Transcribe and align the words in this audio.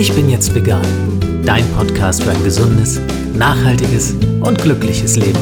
Ich 0.00 0.14
bin 0.14 0.30
jetzt 0.30 0.54
vegan. 0.54 0.80
Dein 1.44 1.62
Podcast 1.72 2.22
für 2.22 2.30
ein 2.30 2.42
gesundes, 2.42 2.98
nachhaltiges 3.34 4.14
und 4.40 4.56
glückliches 4.62 5.16
Leben. 5.16 5.38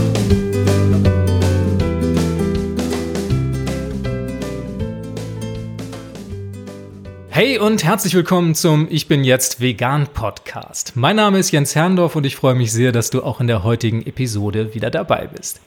Hey 7.28 7.60
und 7.60 7.84
herzlich 7.84 8.14
willkommen 8.14 8.56
zum 8.56 8.88
Ich 8.90 9.06
bin 9.06 9.22
jetzt 9.22 9.60
vegan 9.60 10.08
Podcast. 10.08 10.94
Mein 10.96 11.14
Name 11.14 11.38
ist 11.38 11.52
Jens 11.52 11.76
Herrndorf 11.76 12.16
und 12.16 12.26
ich 12.26 12.34
freue 12.34 12.56
mich 12.56 12.72
sehr, 12.72 12.90
dass 12.90 13.10
du 13.10 13.22
auch 13.22 13.40
in 13.40 13.46
der 13.46 13.62
heutigen 13.62 14.04
Episode 14.04 14.74
wieder 14.74 14.90
dabei 14.90 15.28
bist. 15.28 15.60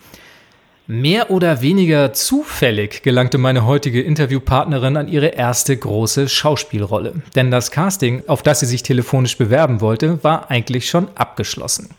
Mehr 0.93 1.31
oder 1.31 1.61
weniger 1.61 2.11
zufällig 2.11 3.01
gelangte 3.01 3.37
meine 3.37 3.65
heutige 3.65 4.01
Interviewpartnerin 4.01 4.97
an 4.97 5.07
ihre 5.07 5.27
erste 5.27 5.77
große 5.77 6.27
Schauspielrolle. 6.27 7.13
Denn 7.33 7.49
das 7.49 7.71
Casting, 7.71 8.23
auf 8.27 8.43
das 8.43 8.59
sie 8.59 8.65
sich 8.65 8.83
telefonisch 8.83 9.37
bewerben 9.37 9.79
wollte, 9.79 10.21
war 10.21 10.51
eigentlich 10.51 10.89
schon 10.89 11.07
abgeschlossen. 11.15 11.91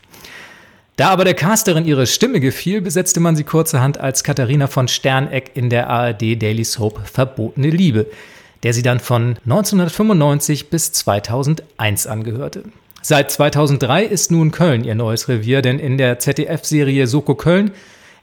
Da 0.95 1.09
aber 1.09 1.25
der 1.25 1.33
Casterin 1.33 1.87
ihre 1.87 2.05
Stimme 2.05 2.39
gefiel, 2.39 2.81
besetzte 2.81 3.19
man 3.19 3.35
sie 3.35 3.45
kurzerhand 3.45 3.99
als 3.99 4.23
Katharina 4.23 4.67
von 4.67 4.87
Sterneck 4.87 5.49
in 5.55 5.71
der 5.71 5.89
ARD 5.89 6.39
Daily 6.39 6.63
Soap 6.63 7.07
Verbotene 7.07 7.71
Liebe, 7.71 8.05
der 8.61 8.75
sie 8.75 8.83
dann 8.83 8.99
von 8.99 9.39
1995 9.45 10.69
bis 10.69 10.91
2001 10.91 12.05
angehörte. 12.05 12.61
Seit 13.01 13.31
2003 13.31 14.05
ist 14.05 14.29
nun 14.29 14.51
Köln 14.51 14.83
ihr 14.83 14.93
neues 14.93 15.27
Revier, 15.27 15.63
denn 15.63 15.79
in 15.79 15.97
der 15.97 16.19
ZDF-Serie 16.19 17.07
Soko 17.07 17.33
Köln 17.33 17.71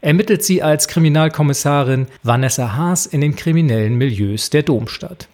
ermittelt 0.01 0.43
sie 0.43 0.63
als 0.63 0.89
Kriminalkommissarin 0.89 2.07
Vanessa 2.23 2.77
Haas 2.77 3.07
in 3.07 3.21
den 3.21 3.37
kriminellen 3.37 3.97
Milieus 3.97 4.51
der 4.51 4.63
Domstadt. 4.63 5.29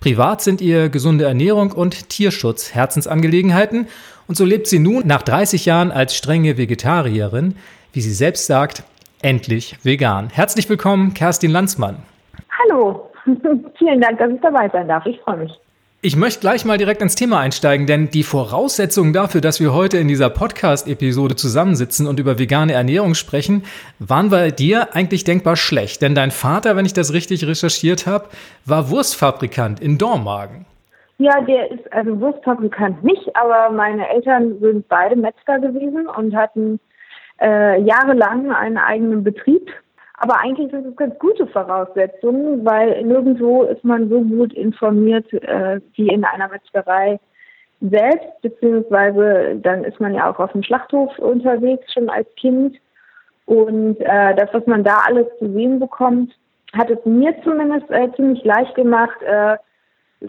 Privat 0.00 0.42
sind 0.42 0.60
ihr 0.60 0.88
gesunde 0.90 1.24
Ernährung 1.24 1.72
und 1.72 2.10
Tierschutz 2.10 2.74
Herzensangelegenheiten 2.74 3.88
und 4.26 4.36
so 4.36 4.44
lebt 4.44 4.66
sie 4.66 4.78
nun 4.78 5.06
nach 5.06 5.22
30 5.22 5.64
Jahren 5.66 5.90
als 5.90 6.14
strenge 6.14 6.58
Vegetarierin, 6.58 7.56
wie 7.92 8.00
sie 8.00 8.12
selbst 8.12 8.46
sagt, 8.46 8.82
endlich 9.22 9.76
vegan. 9.82 10.28
Herzlich 10.30 10.68
willkommen, 10.68 11.14
Kerstin 11.14 11.50
Landsmann. 11.50 11.96
Hallo, 12.50 13.10
vielen 13.78 14.00
Dank, 14.00 14.18
dass 14.18 14.30
ich 14.30 14.40
dabei 14.40 14.68
sein 14.68 14.88
darf. 14.88 15.06
Ich 15.06 15.18
freue 15.20 15.38
mich. 15.38 15.52
Ich 16.06 16.16
möchte 16.16 16.40
gleich 16.40 16.66
mal 16.66 16.76
direkt 16.76 17.00
ins 17.00 17.14
Thema 17.14 17.40
einsteigen, 17.40 17.86
denn 17.86 18.10
die 18.10 18.24
Voraussetzungen 18.24 19.14
dafür, 19.14 19.40
dass 19.40 19.58
wir 19.58 19.72
heute 19.72 19.96
in 19.96 20.06
dieser 20.06 20.28
Podcast-Episode 20.28 21.34
zusammensitzen 21.34 22.06
und 22.06 22.20
über 22.20 22.38
vegane 22.38 22.74
Ernährung 22.74 23.14
sprechen, 23.14 23.62
waren 23.98 24.28
bei 24.28 24.50
dir 24.50 24.94
eigentlich 24.94 25.24
denkbar 25.24 25.56
schlecht. 25.56 26.02
Denn 26.02 26.14
dein 26.14 26.30
Vater, 26.30 26.76
wenn 26.76 26.84
ich 26.84 26.92
das 26.92 27.14
richtig 27.14 27.46
recherchiert 27.46 28.06
habe, 28.06 28.26
war 28.66 28.90
Wurstfabrikant 28.90 29.80
in 29.80 29.96
Dormagen. 29.96 30.66
Ja, 31.16 31.40
der 31.40 31.70
ist 31.70 31.90
also 31.90 32.20
Wurstfabrikant 32.20 33.02
nicht, 33.02 33.34
aber 33.34 33.74
meine 33.74 34.06
Eltern 34.10 34.60
sind 34.60 34.86
beide 34.88 35.16
Metzger 35.16 35.58
gewesen 35.58 36.06
und 36.06 36.36
hatten 36.36 36.80
äh, 37.40 37.80
jahrelang 37.80 38.52
einen 38.52 38.76
eigenen 38.76 39.24
Betrieb 39.24 39.70
aber 40.18 40.40
eigentlich 40.40 40.70
sind 40.70 40.86
es 40.86 40.96
ganz 40.96 41.18
gute 41.18 41.46
Voraussetzungen, 41.48 42.64
weil 42.64 43.02
nirgendwo 43.02 43.64
ist 43.64 43.84
man 43.84 44.08
so 44.08 44.20
gut 44.20 44.52
informiert 44.52 45.32
äh, 45.32 45.80
wie 45.94 46.08
in 46.08 46.24
einer 46.24 46.48
Metzgerei 46.48 47.18
selbst, 47.80 48.40
beziehungsweise 48.40 49.56
dann 49.56 49.84
ist 49.84 50.00
man 50.00 50.14
ja 50.14 50.30
auch 50.30 50.38
auf 50.38 50.52
dem 50.52 50.62
Schlachthof 50.62 51.18
unterwegs 51.18 51.92
schon 51.92 52.08
als 52.08 52.28
Kind. 52.36 52.76
Und 53.46 54.00
äh, 54.00 54.34
das, 54.36 54.48
was 54.52 54.66
man 54.66 54.84
da 54.84 54.98
alles 55.06 55.26
zu 55.38 55.52
sehen 55.52 55.80
bekommt, 55.80 56.32
hat 56.72 56.90
es 56.90 57.04
mir 57.04 57.34
zumindest 57.42 57.90
äh, 57.90 58.10
ziemlich 58.14 58.42
leicht 58.44 58.74
gemacht, 58.74 59.20
äh, 59.22 59.56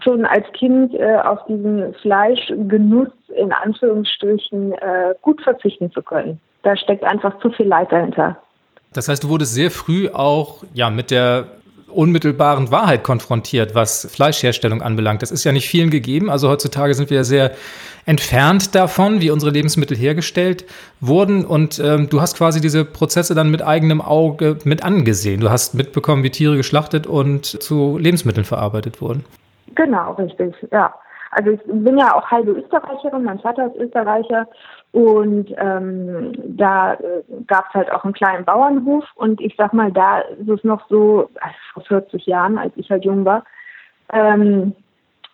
schon 0.00 0.26
als 0.26 0.46
Kind 0.52 0.94
äh, 0.94 1.16
auf 1.16 1.44
diesen 1.46 1.94
Fleischgenuss 1.94 3.08
in 3.34 3.52
Anführungsstrichen 3.52 4.72
äh, 4.72 5.14
gut 5.22 5.40
verzichten 5.42 5.90
zu 5.92 6.02
können. 6.02 6.40
Da 6.62 6.76
steckt 6.76 7.04
einfach 7.04 7.38
zu 7.38 7.50
viel 7.50 7.66
Leid 7.66 7.90
dahinter. 7.90 8.36
Das 8.96 9.08
heißt, 9.08 9.24
du 9.24 9.28
wurdest 9.28 9.54
sehr 9.54 9.70
früh 9.70 10.08
auch 10.08 10.64
ja 10.74 10.90
mit 10.90 11.10
der 11.10 11.46
unmittelbaren 11.88 12.70
Wahrheit 12.70 13.04
konfrontiert, 13.04 13.74
was 13.74 14.06
Fleischherstellung 14.12 14.82
anbelangt. 14.82 15.22
Das 15.22 15.30
ist 15.30 15.44
ja 15.44 15.52
nicht 15.52 15.68
vielen 15.68 15.90
gegeben. 15.90 16.30
Also 16.30 16.48
heutzutage 16.48 16.94
sind 16.94 17.10
wir 17.10 17.24
sehr 17.24 17.52
entfernt 18.04 18.74
davon, 18.74 19.20
wie 19.20 19.30
unsere 19.30 19.50
Lebensmittel 19.50 19.96
hergestellt 19.96 20.64
wurden. 21.00 21.44
Und 21.44 21.78
ähm, 21.78 22.08
du 22.08 22.20
hast 22.20 22.36
quasi 22.36 22.60
diese 22.60 22.84
Prozesse 22.84 23.34
dann 23.34 23.50
mit 23.50 23.62
eigenem 23.62 24.00
Auge 24.00 24.58
mit 24.64 24.84
angesehen. 24.84 25.40
Du 25.40 25.50
hast 25.50 25.74
mitbekommen, 25.74 26.22
wie 26.22 26.30
Tiere 26.30 26.56
geschlachtet 26.56 27.06
und 27.06 27.46
zu 27.46 27.98
Lebensmitteln 27.98 28.44
verarbeitet 28.44 29.00
wurden. 29.00 29.24
Genau, 29.74 30.12
richtig, 30.14 30.54
ja. 30.70 30.94
Also 31.32 31.50
ich 31.50 31.60
bin 31.66 31.98
ja 31.98 32.14
auch 32.14 32.30
halbe 32.30 32.52
Österreicherin, 32.52 33.24
mein 33.24 33.38
Vater 33.40 33.66
ist 33.66 33.76
Österreicher 33.76 34.46
und 34.92 35.54
ähm, 35.58 36.32
da 36.56 36.94
äh, 36.94 37.22
gab 37.46 37.66
es 37.68 37.74
halt 37.74 37.92
auch 37.92 38.04
einen 38.04 38.14
kleinen 38.14 38.44
Bauernhof 38.44 39.04
und 39.14 39.40
ich 39.40 39.54
sag 39.56 39.72
mal, 39.72 39.92
da 39.92 40.20
ist 40.20 40.48
es 40.48 40.64
noch 40.64 40.88
so, 40.88 41.28
also 41.40 41.56
vor 41.74 41.82
40 41.82 42.26
Jahren, 42.26 42.56
als 42.56 42.72
ich 42.76 42.90
halt 42.90 43.04
jung 43.04 43.24
war, 43.24 43.44
ähm, 44.12 44.74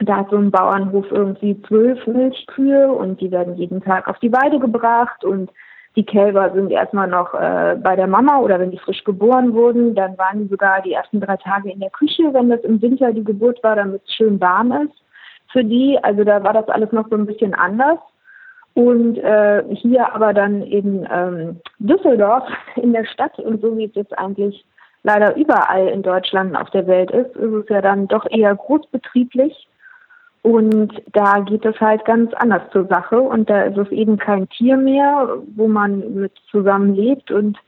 da 0.01 0.17
hat 0.17 0.31
so 0.31 0.37
ein 0.37 0.51
Bauernhof 0.51 1.07
irgendwie 1.11 1.61
zwölf 1.63 2.05
Milchkühe 2.07 2.91
und 2.91 3.21
die 3.21 3.31
werden 3.31 3.57
jeden 3.57 3.81
Tag 3.83 4.09
auf 4.09 4.19
die 4.19 4.33
Weide 4.33 4.59
gebracht 4.59 5.25
und 5.25 5.51
die 5.95 6.05
Kälber 6.05 6.51
sind 6.55 6.71
erstmal 6.71 7.07
noch 7.07 7.34
äh, 7.34 7.77
bei 7.81 7.97
der 7.97 8.07
Mama 8.07 8.39
oder 8.39 8.59
wenn 8.59 8.71
die 8.71 8.79
frisch 8.79 9.05
geboren 9.05 9.53
wurden, 9.53 9.95
dann 9.95 10.17
waren 10.17 10.41
die 10.41 10.49
sogar 10.49 10.81
die 10.81 10.95
ersten 10.95 11.21
drei 11.21 11.37
Tage 11.37 11.71
in 11.71 11.81
der 11.81 11.91
Küche, 11.91 12.33
wenn 12.33 12.49
das 12.49 12.63
im 12.63 12.81
Winter 12.81 13.13
die 13.13 13.25
Geburt 13.25 13.63
war, 13.63 13.77
damit 13.77 14.03
es 14.07 14.15
schön 14.15 14.41
warm 14.41 14.73
ist 14.73 15.03
für 15.53 15.63
die. 15.63 15.99
Also 16.03 16.25
da 16.25 16.43
war 16.43 16.55
das 16.55 16.69
alles 16.69 16.93
noch 16.93 17.09
so 17.11 17.17
ein 17.17 17.27
bisschen 17.27 17.55
anders. 17.55 17.99
Und 18.75 19.19
äh, 19.19 19.62
hier 19.75 20.15
aber 20.15 20.33
dann 20.33 20.62
in 20.62 21.06
ähm, 21.12 21.60
Düsseldorf 21.78 22.44
in 22.77 22.93
der 22.93 23.05
Stadt 23.05 23.38
und 23.38 23.60
so 23.60 23.77
wie 23.77 23.84
es 23.84 23.94
jetzt 23.94 24.16
eigentlich 24.19 24.65
leider 25.03 25.37
überall 25.37 25.88
in 25.88 26.03
Deutschland 26.03 26.56
auf 26.56 26.71
der 26.71 26.87
Welt 26.87 27.10
ist, 27.10 27.37
ist 27.37 27.53
es 27.53 27.69
ja 27.69 27.83
dann 27.83 28.09
doch 28.09 28.25
eher 28.31 28.55
großbetrieblich. 28.55 29.69
Und 30.43 31.03
da 31.12 31.41
geht 31.41 31.65
es 31.65 31.78
halt 31.81 32.05
ganz 32.05 32.33
anders 32.34 32.62
zur 32.72 32.87
Sache. 32.87 33.21
Und 33.21 33.49
da 33.49 33.62
ist 33.62 33.77
es 33.77 33.91
eben 33.91 34.16
kein 34.16 34.49
Tier 34.49 34.77
mehr, 34.77 35.37
wo 35.54 35.69
man 35.69 36.15
mit 36.15 36.33
zusammenlebt 36.50 37.31
und 37.31 37.59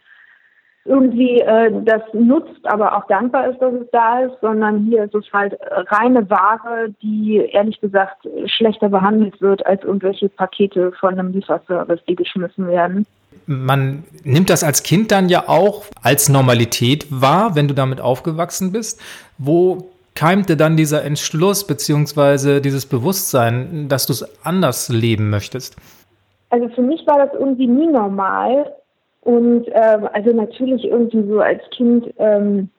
irgendwie 0.85 1.41
äh, 1.41 1.71
das 1.85 2.03
nutzt, 2.13 2.61
aber 2.65 2.97
auch 2.97 3.07
dankbar 3.07 3.49
ist, 3.49 3.59
dass 3.61 3.73
es 3.73 3.89
da 3.91 4.21
ist, 4.21 4.35
sondern 4.43 4.85
hier 4.85 5.05
ist 5.05 5.15
es 5.15 5.25
halt 5.33 5.59
reine 5.89 6.29
Ware, 6.29 6.91
die 7.03 7.37
ehrlich 7.53 7.81
gesagt 7.81 8.29
schlechter 8.47 8.91
behandelt 8.91 9.41
wird 9.41 9.65
als 9.67 9.83
irgendwelche 9.83 10.29
Pakete 10.29 10.93
von 10.93 11.19
einem 11.19 11.33
Lieferservice, 11.33 12.01
die 12.07 12.17
geschmissen 12.17 12.67
werden. 12.69 13.07
Man 13.47 14.05
nimmt 14.25 14.51
das 14.51 14.63
als 14.63 14.83
Kind 14.83 15.11
dann 15.11 15.29
ja 15.29 15.49
auch 15.49 15.85
als 16.03 16.29
Normalität 16.29 17.07
wahr, 17.11 17.57
wenn 17.57 17.69
du 17.69 17.75
damit 17.75 18.01
aufgewachsen 18.01 18.73
bist. 18.73 19.01
Wo 19.39 19.91
keimte 20.15 20.57
dann 20.57 20.77
dieser 20.77 21.05
Entschluss 21.05 21.67
beziehungsweise 21.67 22.61
dieses 22.61 22.87
Bewusstsein, 22.87 23.89
dass 23.89 24.07
du 24.07 24.13
es 24.13 24.45
anders 24.45 24.89
leben 24.89 25.31
möchtest? 25.31 25.77
Also 26.51 26.69
für 26.69 26.83
mich 26.83 27.05
war 27.07 27.19
das 27.19 27.35
irgendwie 27.35 27.67
nie 27.67 27.89
normal, 27.89 28.73
und 29.25 29.69
äh, 29.69 29.99
also 30.13 30.33
natürlich 30.33 30.85
irgendwie 30.85 31.27
so 31.27 31.41
als 31.41 31.63
Kind 31.71 32.13
ähm, 32.19 32.71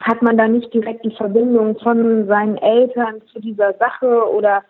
hat 0.00 0.20
man 0.20 0.36
da 0.36 0.48
nicht 0.48 0.72
direkt 0.74 1.04
die 1.04 1.14
Verbindung 1.14 1.78
von 1.78 2.26
seinen 2.26 2.58
Eltern 2.58 3.22
zu 3.32 3.40
dieser 3.40 3.72
Sache 3.74 4.28
oder 4.30 4.62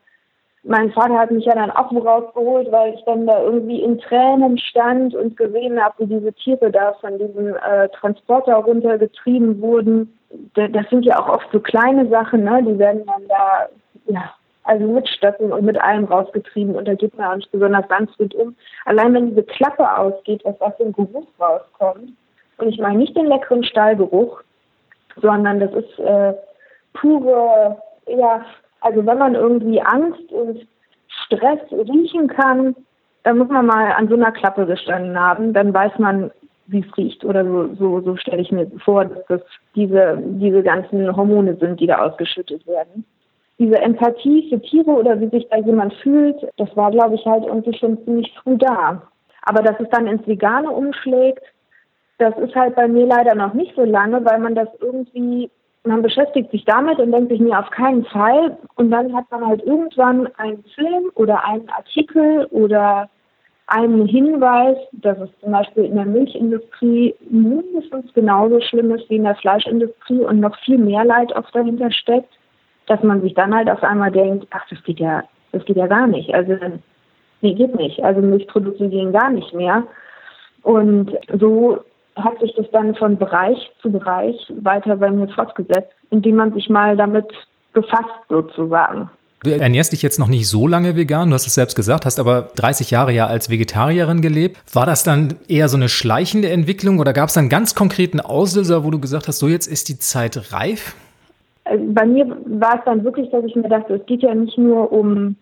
mein 0.65 0.93
Vater 0.93 1.19
hat 1.19 1.31
mich 1.31 1.44
ja 1.44 1.54
dann 1.54 1.72
auch 1.72 1.91
rausgeholt, 1.93 2.70
weil 2.70 2.94
ich 2.94 3.04
dann 3.04 3.26
da 3.26 3.43
irgendwie 3.43 3.82
in 3.82 3.98
Tränen 3.98 4.59
stand 4.59 5.15
und 5.15 5.37
gesehen 5.37 5.82
habe, 5.82 5.94
wie 5.98 6.15
diese 6.15 6.32
Tiere 6.34 6.70
da 6.70 6.93
von 7.00 7.19
diesem 7.19 7.56
äh, 7.56 7.88
Transporter 7.88 8.56
runtergetrieben 8.56 9.60
wurden. 9.60 10.16
Das 10.54 10.88
sind 10.88 11.04
ja 11.04 11.19
auch 11.19 11.28
oft 11.28 11.49
so 11.52 11.58
kleine 11.58 12.08
Sachen, 12.08 12.44
ne? 12.44 12.62
Die 12.62 12.78
werden 12.78 13.05
dann 13.06 13.26
da 13.28 13.69
ja 14.06 14.35
also 14.64 14.87
mit 14.87 15.09
Stöcken 15.09 15.53
und 15.53 15.64
mit 15.64 15.81
allem 15.81 16.05
rausgetrieben 16.05 16.75
und 16.75 16.87
da 16.87 16.94
geht 16.94 17.17
man 17.17 17.26
auch 17.26 17.37
nicht 17.37 17.50
besonders 17.50 17.87
sanft 17.88 18.35
um. 18.35 18.55
Allein 18.85 19.14
wenn 19.14 19.31
diese 19.31 19.43
Klappe 19.43 19.91
ausgeht, 19.97 20.43
was 20.44 20.61
aus 20.61 20.76
dem 20.79 20.93
Geruch 20.93 21.26
rauskommt, 21.41 22.12
und 22.59 22.69
ich 22.69 22.79
meine 22.79 22.99
nicht 22.99 23.17
den 23.17 23.26
leckeren 23.26 23.64
Stahlgeruch, 23.64 24.43
sondern 25.20 25.59
das 25.59 25.73
ist 25.73 25.99
äh, 25.99 26.35
pure, 26.93 27.82
ja, 28.06 28.44
also 28.81 29.05
wenn 29.05 29.19
man 29.19 29.35
irgendwie 29.35 29.81
Angst 29.81 30.31
und 30.31 30.67
Stress 31.09 31.61
riechen 31.70 32.29
kann, 32.29 32.76
dann 33.25 33.38
muss 33.38 33.49
man 33.49 33.67
mal 33.67 33.93
an 33.93 34.09
so 34.09 34.14
einer 34.14 34.32
Klappe 34.32 34.67
gestanden 34.67 35.19
haben, 35.19 35.53
dann 35.53 35.75
weiß 35.75 35.99
man, 35.99 36.31
wie 36.67 36.85
es 36.88 36.97
riecht. 36.97 37.25
Oder 37.25 37.44
so, 37.44 37.75
so, 37.75 38.00
so 38.00 38.17
stelle 38.17 38.43
ich 38.43 38.50
mir 38.50 38.70
vor, 38.85 39.05
dass 39.05 39.26
das 39.26 39.41
diese, 39.75 40.19
diese 40.20 40.62
ganzen 40.62 41.14
Hormone 41.17 41.56
sind, 41.56 41.81
die 41.81 41.87
da 41.87 41.99
ausgeschüttet 41.99 42.67
werden 42.67 43.05
diese 43.62 43.79
Empathie 43.79 44.49
für 44.49 44.61
Tiere 44.61 44.91
oder 44.91 45.20
wie 45.20 45.29
sich 45.29 45.47
da 45.49 45.59
jemand 45.59 45.94
fühlt, 45.94 46.37
das 46.56 46.76
war, 46.76 46.91
glaube 46.91 47.14
ich, 47.14 47.25
halt 47.25 47.44
irgendwie 47.44 47.76
schon 47.79 48.03
ziemlich 48.05 48.32
früh 48.43 48.56
da. 48.56 49.03
Aber 49.43 49.62
dass 49.62 49.79
es 49.79 49.88
dann 49.91 50.09
ins 50.09 50.26
Vegane 50.26 50.70
umschlägt, 50.70 51.44
das 52.19 52.37
ist 52.38 52.55
halt 52.55 52.75
bei 52.75 52.88
mir 52.88 53.06
leider 53.06 53.35
noch 53.35 53.55
nicht 53.55 53.75
so 53.76 53.85
lange, 53.85 54.25
weil 54.25 54.38
man 54.41 54.55
das 54.55 54.69
irgendwie 54.81 55.50
man 55.85 56.03
beschäftigt 56.03 56.50
sich 56.53 56.64
damit 56.64 57.00
und 57.00 57.11
denkt 57.11 57.31
sich 57.31 57.41
mir 57.41 57.59
auf 57.59 57.70
keinen 57.70 58.05
Fall. 58.05 58.56
Und 58.76 58.93
dann 58.93 59.12
hat 59.14 59.29
man 59.32 59.44
halt 59.44 59.64
irgendwann 59.64 60.29
einen 60.37 60.62
Film 60.76 61.11
oder 61.17 61.44
einen 61.44 61.69
Artikel 61.70 62.47
oder 62.50 63.09
einen 63.67 64.06
Hinweis, 64.06 64.76
dass 64.93 65.19
es 65.19 65.31
zum 65.41 65.53
Beispiel 65.53 65.87
in 65.87 65.97
der 65.97 66.05
Milchindustrie 66.05 67.14
mindestens 67.29 68.12
genauso 68.12 68.61
schlimm 68.61 68.94
ist 68.94 69.09
wie 69.11 69.17
in 69.17 69.25
der 69.25 69.35
Fleischindustrie 69.35 70.20
und 70.20 70.41
noch 70.41 70.56
viel 70.61 70.79
mehr 70.79 71.05
Leid 71.05 71.35
auch 71.35 71.50
dahinter 71.50 71.91
steckt, 71.91 72.32
dass 72.87 73.02
man 73.02 73.23
sich 73.23 73.34
dann 73.34 73.55
halt 73.55 73.70
auf 73.70 73.82
einmal 73.82 74.11
denkt, 74.11 74.46
ach, 74.50 74.64
das 74.70 74.82
geht 74.84 75.00
ja, 75.00 75.25
das 75.52 75.64
geht 75.64 75.76
ja 75.76 75.87
gar 75.87 76.06
nicht. 76.06 76.34
Also 76.34 76.56
nee, 77.40 77.55
geht 77.55 77.75
nicht. 77.75 78.02
Also 78.02 78.20
Milchprodukte 78.20 78.88
gehen 78.88 79.12
gar 79.12 79.31
nicht 79.31 79.52
mehr. 79.55 79.84
Und 80.62 81.12
so 81.38 81.81
hat 82.17 82.38
sich 82.40 82.55
das 82.56 82.67
dann 82.73 82.94
von 82.94 83.17
Bereich 83.17 83.70
zu 83.81 83.90
Bereich 83.90 84.37
weiter 84.62 84.96
bei 84.96 85.11
mir 85.11 85.29
fortgesetzt, 85.29 85.93
indem 86.11 86.37
man 86.37 86.52
sich 86.52 86.69
mal 86.69 86.96
damit 86.96 87.26
befasst 87.73 88.11
sozusagen. 88.29 89.11
Du 89.44 89.50
ernährst 89.50 89.93
dich 89.93 90.02
jetzt 90.02 90.20
noch 90.20 90.28
nicht 90.28 90.49
so 90.49 90.69
lange 90.69 90.94
vegan, 90.94 91.31
du 91.31 91.35
hast 91.35 91.49
es 91.49 91.55
selbst 91.55 91.75
gesagt, 91.75 92.06
hast 92.06 92.20
aber 92.20 92.50
30 92.55 92.93
Jahre 92.93 93.12
ja 93.12 93.26
als 93.26 93.50
Vegetarierin 93.50 94.23
gelebt. 94.23 94.56
War 94.73 94.87
das 94.87 95.02
dann 95.02 95.35
eher 95.49 95.69
so 95.69 95.76
eine 95.76 95.88
schleichende 95.88 96.49
Entwicklung 96.50 97.00
oder 97.00 97.12
gab 97.12 97.28
es 97.28 97.37
einen 97.37 97.49
ganz 97.49 97.75
konkreten 97.75 98.20
Auslöser, 98.20 98.85
wo 98.85 98.90
du 98.93 99.00
gesagt 99.00 99.26
hast, 99.26 99.40
so 99.40 99.49
jetzt 99.49 99.67
ist 99.67 99.88
die 99.88 99.99
Zeit 99.99 100.52
reif? 100.52 100.94
Also 101.73 101.87
bei 101.89 102.05
mir 102.05 102.27
war 102.29 102.81
es 102.81 102.85
dann 102.85 103.03
wirklich, 103.03 103.31
dass 103.31 103.47
ich 103.47 103.57
mir 103.57 103.67
dachte, 103.71 103.95
es 103.95 104.05
geht 104.05 104.23
ja 104.23 104.35
nicht 104.35 104.59
nur 104.59 104.93
um, 104.93 105.37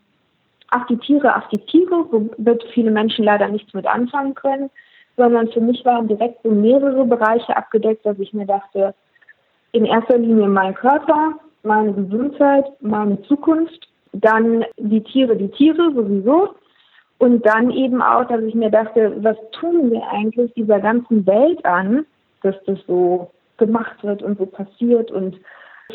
ach 0.71 0.87
die 0.87 0.97
Tiere, 0.99 1.35
ach 1.35 1.49
die 1.49 1.59
Tiere, 1.59 2.07
womit 2.09 2.63
viele 2.73 2.93
Menschen 2.93 3.25
leider 3.25 3.49
nichts 3.49 3.75
mit 3.75 3.85
anfangen 3.85 4.37
können, 4.37 4.71
sondern 5.17 5.49
für 5.49 5.61
mich 5.61 5.85
waren 5.85 6.07
direkt 6.07 6.45
so 6.45 6.51
mehrere 6.53 7.05
Bereiche 7.05 7.57
abgedeckt, 7.57 8.07
dass 8.07 8.17
ich 8.21 8.33
mir 8.33 8.47
dachte, 8.47 8.95
in 9.73 9.85
erster 9.85 10.19
Linie 10.19 10.47
mein 10.47 10.73
Körper, 10.73 11.33
meine 11.65 11.93
Gesundheit, 11.95 12.67
meine 12.81 13.21
Zukunft, 13.23 13.89
dann 14.13 14.65
die 14.77 15.03
Tiere, 15.03 15.35
die 15.35 15.51
Tiere 15.51 15.93
sowieso 15.93 16.51
und 17.19 17.45
dann 17.45 17.73
eben 17.73 18.01
auch, 18.03 18.25
dass 18.29 18.43
ich 18.43 18.55
mir 18.55 18.71
dachte, 18.71 19.17
was 19.19 19.37
tun 19.51 19.91
wir 19.91 20.09
eigentlich 20.13 20.55
dieser 20.55 20.79
ganzen 20.79 21.27
Welt 21.27 21.65
an, 21.65 22.07
dass 22.45 22.55
das 22.67 22.79
so 22.87 23.33
gemacht 23.57 24.05
wird 24.05 24.23
und 24.23 24.39
so 24.39 24.47
passiert 24.47 25.11
und 25.11 25.37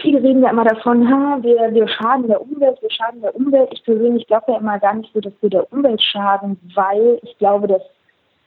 Viele 0.02 0.22
reden 0.22 0.44
ja 0.44 0.50
immer 0.50 0.64
davon, 0.64 1.10
ha, 1.10 1.38
wir, 1.42 1.74
wir 1.74 1.88
schaden 1.88 2.28
der 2.28 2.42
Umwelt, 2.42 2.82
wir 2.82 2.92
schaden 2.92 3.22
der 3.22 3.36
Umwelt. 3.36 3.70
Ich 3.74 3.84
persönlich 3.84 4.28
glaube 4.28 4.52
ja 4.52 4.58
immer 4.58 4.80
gar 4.80 4.96
nicht 4.96 5.12
so, 5.14 5.20
dass 5.20 5.34
wir 5.42 5.50
der 5.50 5.72
Umwelt 5.72 6.02
schaden, 6.02 6.60
weil 6.76 7.20
ich 7.24 7.38
glaube, 7.38 7.68
dass 7.68 7.82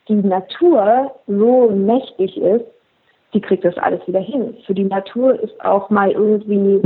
die 0.08 0.14
Natur 0.14 1.12
so 1.26 1.70
mächtig 1.70 2.36
ist, 2.36 2.64
die 3.34 3.40
kriegt 3.40 3.64
das 3.64 3.76
alles 3.76 4.00
wieder 4.06 4.20
hin. 4.20 4.56
Für 4.66 4.74
die 4.74 4.84
Natur 4.84 5.38
ist 5.40 5.62
auch 5.64 5.90
mal 5.90 6.10
irgendwie, 6.10 6.82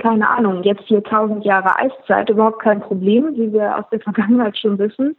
keine 0.00 0.28
Ahnung, 0.28 0.62
jetzt 0.62 0.84
4000 0.88 1.44
Jahre 1.44 1.76
Eiszeit 1.78 2.30
überhaupt 2.30 2.62
kein 2.62 2.80
Problem, 2.80 3.36
wie 3.36 3.52
wir 3.52 3.76
aus 3.76 3.84
der 3.92 4.00
Vergangenheit 4.00 4.56
schon 4.56 4.78
wissen. 4.78 5.16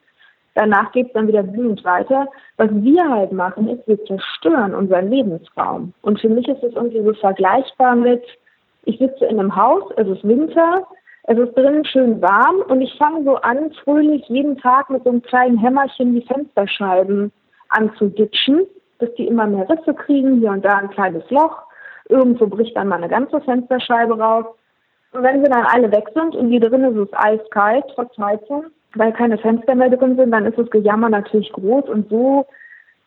Danach 0.55 0.91
geht 0.91 1.07
es 1.07 1.13
dann 1.13 1.27
wieder 1.27 1.43
blühend 1.43 1.83
weiter. 1.85 2.27
Was 2.57 2.69
wir 2.71 3.09
halt 3.09 3.31
machen, 3.31 3.69
ist, 3.69 3.87
wir 3.87 4.03
zerstören 4.05 4.73
unseren 4.73 5.09
Lebensraum. 5.09 5.93
Und 6.01 6.19
für 6.19 6.29
mich 6.29 6.47
ist 6.47 6.63
es 6.63 6.73
irgendwie 6.73 7.03
so 7.03 7.13
vergleichbar 7.13 7.95
mit, 7.95 8.23
ich 8.83 8.97
sitze 8.97 9.25
in 9.25 9.39
einem 9.39 9.55
Haus, 9.55 9.83
es 9.97 10.07
ist 10.07 10.27
Winter, 10.27 10.87
es 11.23 11.37
ist 11.37 11.55
drinnen 11.55 11.85
schön 11.85 12.21
warm 12.21 12.57
und 12.69 12.81
ich 12.81 12.95
fange 12.97 13.23
so 13.23 13.35
an, 13.35 13.71
fröhlich 13.83 14.27
jeden 14.29 14.57
Tag 14.57 14.89
mit 14.89 15.03
so 15.03 15.11
einem 15.11 15.21
kleinen 15.21 15.57
Hämmerchen 15.57 16.15
die 16.15 16.25
Fensterscheiben 16.25 17.31
anzuditschen, 17.69 18.65
bis 18.97 19.13
die 19.15 19.27
immer 19.27 19.45
mehr 19.45 19.69
Risse 19.69 19.93
kriegen, 19.93 20.39
hier 20.39 20.51
und 20.51 20.65
da 20.65 20.77
ein 20.77 20.89
kleines 20.89 21.29
Loch. 21.29 21.63
Irgendwo 22.07 22.47
bricht 22.47 22.75
dann 22.75 22.87
mal 22.87 22.95
eine 22.95 23.09
ganze 23.09 23.39
Fensterscheibe 23.41 24.17
raus. 24.17 24.45
Und 25.11 25.23
wenn 25.23 25.43
sie 25.43 25.49
dann 25.49 25.65
alle 25.65 25.91
weg 25.91 26.09
sind 26.13 26.35
und 26.35 26.49
die 26.49 26.59
drinnen 26.59 26.95
ist 26.95 27.09
es 27.09 27.19
eiskalt, 27.19 27.85
trotz 27.93 28.17
Heizung, 28.17 28.65
weil 28.95 29.11
keine 29.13 29.37
Fenster 29.37 29.75
mehr 29.75 29.89
drin 29.89 30.15
sind, 30.15 30.31
dann 30.31 30.45
ist 30.45 30.57
das 30.57 30.69
Gejammer 30.69 31.09
natürlich 31.09 31.51
groß 31.51 31.89
und 31.89 32.09
so 32.09 32.45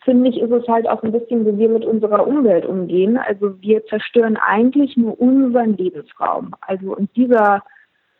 finde 0.04 0.30
ich, 0.30 0.40
ist 0.40 0.50
es 0.50 0.66
halt 0.68 0.88
auch 0.88 1.02
ein 1.02 1.12
bisschen, 1.12 1.46
wie 1.46 1.58
wir 1.58 1.68
mit 1.68 1.84
unserer 1.84 2.26
Umwelt 2.26 2.66
umgehen. 2.66 3.16
Also 3.18 3.60
wir 3.60 3.84
zerstören 3.86 4.36
eigentlich 4.36 4.96
nur 4.96 5.20
unseren 5.20 5.76
Lebensraum. 5.76 6.54
Also 6.66 6.96
und 6.96 7.14
dieser 7.16 7.62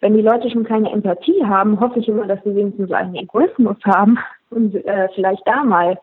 wenn 0.02 0.14
die 0.14 0.23
Leute 0.23 0.50
schon 0.50 0.64
keine 0.64 0.90
Empathie 0.90 1.44
haben, 1.44 1.81
hoffe 1.81 2.00
ich 2.00 2.08
immer, 2.08 2.26
dass 2.26 2.43
sie 2.43 2.55
wenigstens 2.55 2.90
einen 2.90 3.14
Egoismus 3.14 3.76
haben 3.84 4.19
und 4.50 4.75
äh, 4.75 5.08
vielleicht 5.14 5.46
da 5.46 5.64
mal 5.64 5.99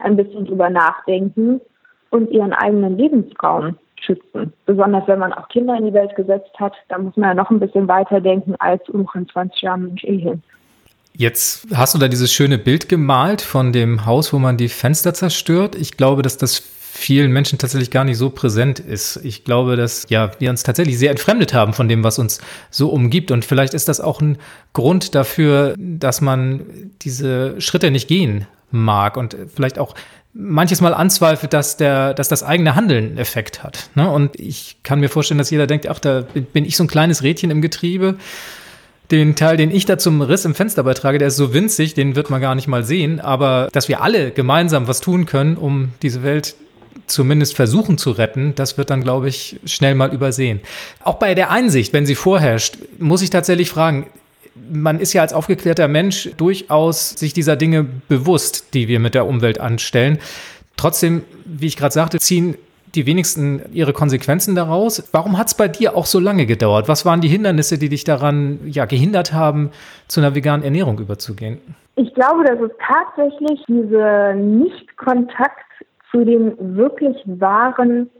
ein 0.00 0.16
bisschen 0.16 0.44
drüber 0.44 0.68
nachdenken 0.68 1.60
und 2.10 2.30
ihren 2.30 2.52
eigenen 2.52 2.98
Lebensraum 2.98 3.78
schützen. 4.00 4.52
Besonders 4.66 5.06
wenn 5.06 5.20
man 5.20 5.32
auch 5.32 5.48
Kinder 5.48 5.76
in 5.76 5.86
die 5.86 5.94
Welt 5.94 6.14
gesetzt 6.16 6.52
hat, 6.58 6.74
da 6.88 6.98
muss 6.98 7.16
man 7.16 7.30
ja 7.30 7.34
noch 7.34 7.50
ein 7.50 7.60
bisschen 7.60 7.86
weiter 7.86 8.20
denken 8.20 8.56
als 8.58 8.86
um 8.88 9.08
in 9.14 9.28
20 9.28 9.62
Jahren 9.62 9.86
Mensch 9.86 10.04
eh 10.04 10.18
hin. 10.18 10.42
Jetzt 11.16 11.68
hast 11.72 11.94
du 11.94 11.98
da 11.98 12.08
dieses 12.08 12.32
schöne 12.32 12.58
Bild 12.58 12.88
gemalt 12.88 13.40
von 13.40 13.72
dem 13.72 14.04
Haus, 14.04 14.32
wo 14.32 14.38
man 14.38 14.56
die 14.56 14.68
Fenster 14.68 15.14
zerstört. 15.14 15.76
Ich 15.76 15.96
glaube, 15.96 16.22
dass 16.22 16.38
das 16.38 16.58
vielen 16.58 17.32
Menschen 17.32 17.58
tatsächlich 17.58 17.90
gar 17.90 18.04
nicht 18.04 18.18
so 18.18 18.30
präsent 18.30 18.80
ist. 18.80 19.20
Ich 19.22 19.44
glaube, 19.44 19.76
dass 19.76 20.06
ja 20.08 20.32
wir 20.38 20.50
uns 20.50 20.64
tatsächlich 20.64 20.98
sehr 20.98 21.10
entfremdet 21.10 21.54
haben 21.54 21.72
von 21.72 21.88
dem, 21.88 22.02
was 22.02 22.18
uns 22.18 22.40
so 22.70 22.88
umgibt. 22.88 23.30
Und 23.30 23.44
vielleicht 23.44 23.74
ist 23.74 23.88
das 23.88 24.00
auch 24.00 24.20
ein 24.20 24.38
Grund 24.72 25.14
dafür, 25.14 25.74
dass 25.78 26.20
man 26.20 26.66
diese 27.02 27.60
Schritte 27.60 27.90
nicht 27.92 28.08
gehen 28.08 28.46
mag 28.72 29.16
und 29.16 29.36
vielleicht 29.54 29.78
auch 29.78 29.94
manches 30.32 30.80
Mal 30.80 30.94
anzweifelt, 30.94 31.52
dass 31.52 31.76
der, 31.76 32.12
dass 32.14 32.28
das 32.28 32.42
eigene 32.42 32.74
Handeln 32.74 33.18
Effekt 33.18 33.62
hat. 33.62 33.90
Ne? 33.94 34.10
Und 34.10 34.38
ich 34.38 34.78
kann 34.82 34.98
mir 34.98 35.08
vorstellen, 35.08 35.38
dass 35.38 35.50
jeder 35.50 35.68
denkt, 35.68 35.88
ach, 35.88 36.00
da 36.00 36.22
bin 36.52 36.64
ich 36.64 36.76
so 36.76 36.82
ein 36.84 36.88
kleines 36.88 37.22
Rädchen 37.22 37.52
im 37.52 37.62
Getriebe. 37.62 38.16
Den 39.14 39.36
Teil, 39.36 39.56
den 39.56 39.70
ich 39.70 39.86
da 39.86 39.96
zum 39.96 40.22
Riss 40.22 40.44
im 40.44 40.56
Fenster 40.56 40.82
beitrage, 40.82 41.18
der 41.18 41.28
ist 41.28 41.36
so 41.36 41.54
winzig, 41.54 41.94
den 41.94 42.16
wird 42.16 42.30
man 42.30 42.40
gar 42.40 42.56
nicht 42.56 42.66
mal 42.66 42.82
sehen. 42.82 43.20
Aber 43.20 43.68
dass 43.70 43.86
wir 43.86 44.02
alle 44.02 44.32
gemeinsam 44.32 44.88
was 44.88 45.00
tun 45.00 45.24
können, 45.24 45.56
um 45.56 45.90
diese 46.02 46.24
Welt 46.24 46.56
zumindest 47.06 47.54
versuchen 47.54 47.96
zu 47.96 48.10
retten, 48.10 48.56
das 48.56 48.76
wird 48.76 48.90
dann, 48.90 49.02
glaube 49.02 49.28
ich, 49.28 49.60
schnell 49.66 49.94
mal 49.94 50.12
übersehen. 50.12 50.60
Auch 51.00 51.14
bei 51.20 51.36
der 51.36 51.52
Einsicht, 51.52 51.92
wenn 51.92 52.06
sie 52.06 52.16
vorherrscht, 52.16 52.78
muss 52.98 53.22
ich 53.22 53.30
tatsächlich 53.30 53.70
fragen, 53.70 54.08
man 54.68 54.98
ist 54.98 55.12
ja 55.12 55.22
als 55.22 55.32
aufgeklärter 55.32 55.86
Mensch 55.86 56.30
durchaus 56.36 57.10
sich 57.10 57.32
dieser 57.32 57.54
Dinge 57.54 57.86
bewusst, 58.08 58.74
die 58.74 58.88
wir 58.88 58.98
mit 58.98 59.14
der 59.14 59.26
Umwelt 59.26 59.60
anstellen. 59.60 60.18
Trotzdem, 60.76 61.22
wie 61.44 61.66
ich 61.68 61.76
gerade 61.76 61.94
sagte, 61.94 62.18
ziehen 62.18 62.56
die 62.94 63.06
wenigsten 63.06 63.62
ihre 63.72 63.92
Konsequenzen 63.92 64.54
daraus. 64.54 65.08
Warum 65.12 65.38
hat 65.38 65.48
es 65.48 65.54
bei 65.54 65.68
dir 65.68 65.96
auch 65.96 66.06
so 66.06 66.18
lange 66.18 66.46
gedauert? 66.46 66.88
Was 66.88 67.04
waren 67.04 67.20
die 67.20 67.28
Hindernisse, 67.28 67.78
die 67.78 67.88
dich 67.88 68.04
daran 68.04 68.60
ja, 68.66 68.84
gehindert 68.84 69.32
haben, 69.32 69.70
zu 70.08 70.20
einer 70.20 70.34
veganen 70.34 70.64
Ernährung 70.64 70.98
überzugehen? 70.98 71.58
Ich 71.96 72.12
glaube, 72.14 72.44
dass 72.44 72.60
es 72.60 72.70
tatsächlich 72.86 73.62
diese 73.68 74.34
Nicht-Kontakt 74.36 75.64
zu 76.10 76.24
den 76.24 76.54
wirklich 76.76 77.16
wahren 77.26 78.10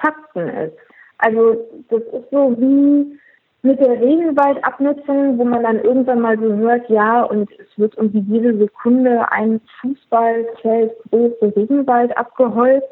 Fakten 0.00 0.48
ist. 0.48 0.76
Also 1.18 1.56
das 1.88 2.00
ist 2.00 2.30
so 2.30 2.56
wie 2.58 3.18
mit 3.62 3.78
der 3.78 4.00
Regenwaldabnutzung, 4.00 5.38
wo 5.38 5.44
man 5.44 5.62
dann 5.62 5.80
irgendwann 5.80 6.20
mal 6.20 6.36
so 6.36 6.52
hört, 6.56 6.88
ja, 6.90 7.22
und 7.22 7.48
es 7.52 7.78
wird 7.78 7.96
irgendwie 7.96 8.24
jede 8.28 8.58
Sekunde 8.58 9.30
ein 9.30 9.60
Fußballfeld 9.80 10.92
große 11.10 11.56
Regenwald 11.56 12.16
abgeholzt. 12.16 12.88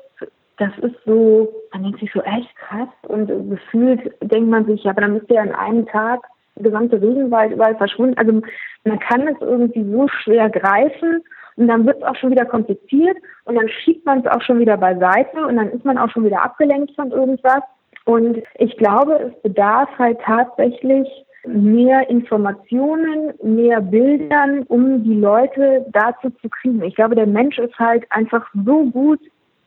Das 0.60 0.76
ist 0.82 0.94
so, 1.06 1.50
man 1.72 1.84
denkt 1.84 2.00
sich 2.00 2.12
so 2.12 2.20
echt 2.20 2.54
krass 2.56 2.88
und 3.08 3.28
gefühlt 3.48 4.12
denkt 4.20 4.50
man 4.50 4.66
sich, 4.66 4.84
ja, 4.84 4.90
aber 4.90 5.00
dann 5.00 5.14
müsste 5.14 5.32
ja 5.32 5.40
an 5.40 5.54
einem 5.54 5.86
Tag 5.86 6.20
der 6.54 6.64
gesamte 6.64 7.00
Regenwald 7.00 7.52
überall 7.52 7.76
verschwunden. 7.76 8.18
Also 8.18 8.42
man 8.84 8.98
kann 8.98 9.26
es 9.26 9.40
irgendwie 9.40 9.90
so 9.90 10.06
schwer 10.08 10.50
greifen 10.50 11.22
und 11.56 11.66
dann 11.66 11.86
wird 11.86 11.96
es 11.96 12.02
auch 12.02 12.14
schon 12.16 12.30
wieder 12.30 12.44
kompliziert 12.44 13.16
und 13.46 13.54
dann 13.54 13.70
schiebt 13.70 14.04
man 14.04 14.20
es 14.20 14.26
auch 14.26 14.42
schon 14.42 14.58
wieder 14.58 14.76
beiseite 14.76 15.46
und 15.46 15.56
dann 15.56 15.70
ist 15.70 15.86
man 15.86 15.96
auch 15.96 16.10
schon 16.10 16.26
wieder 16.26 16.42
abgelenkt 16.42 16.94
von 16.94 17.10
irgendwas. 17.10 17.62
Und 18.04 18.42
ich 18.58 18.76
glaube, 18.76 19.14
es 19.14 19.42
bedarf 19.42 19.88
halt 19.98 20.20
tatsächlich 20.20 21.08
mehr 21.46 22.10
Informationen, 22.10 23.32
mehr 23.42 23.80
Bildern, 23.80 24.64
um 24.64 25.04
die 25.04 25.14
Leute 25.14 25.86
dazu 25.90 26.28
zu 26.42 26.50
kriegen. 26.50 26.82
Ich 26.82 26.96
glaube, 26.96 27.14
der 27.14 27.26
Mensch 27.26 27.58
ist 27.58 27.78
halt 27.78 28.04
einfach 28.10 28.46
so 28.52 28.84
gut 28.90 29.20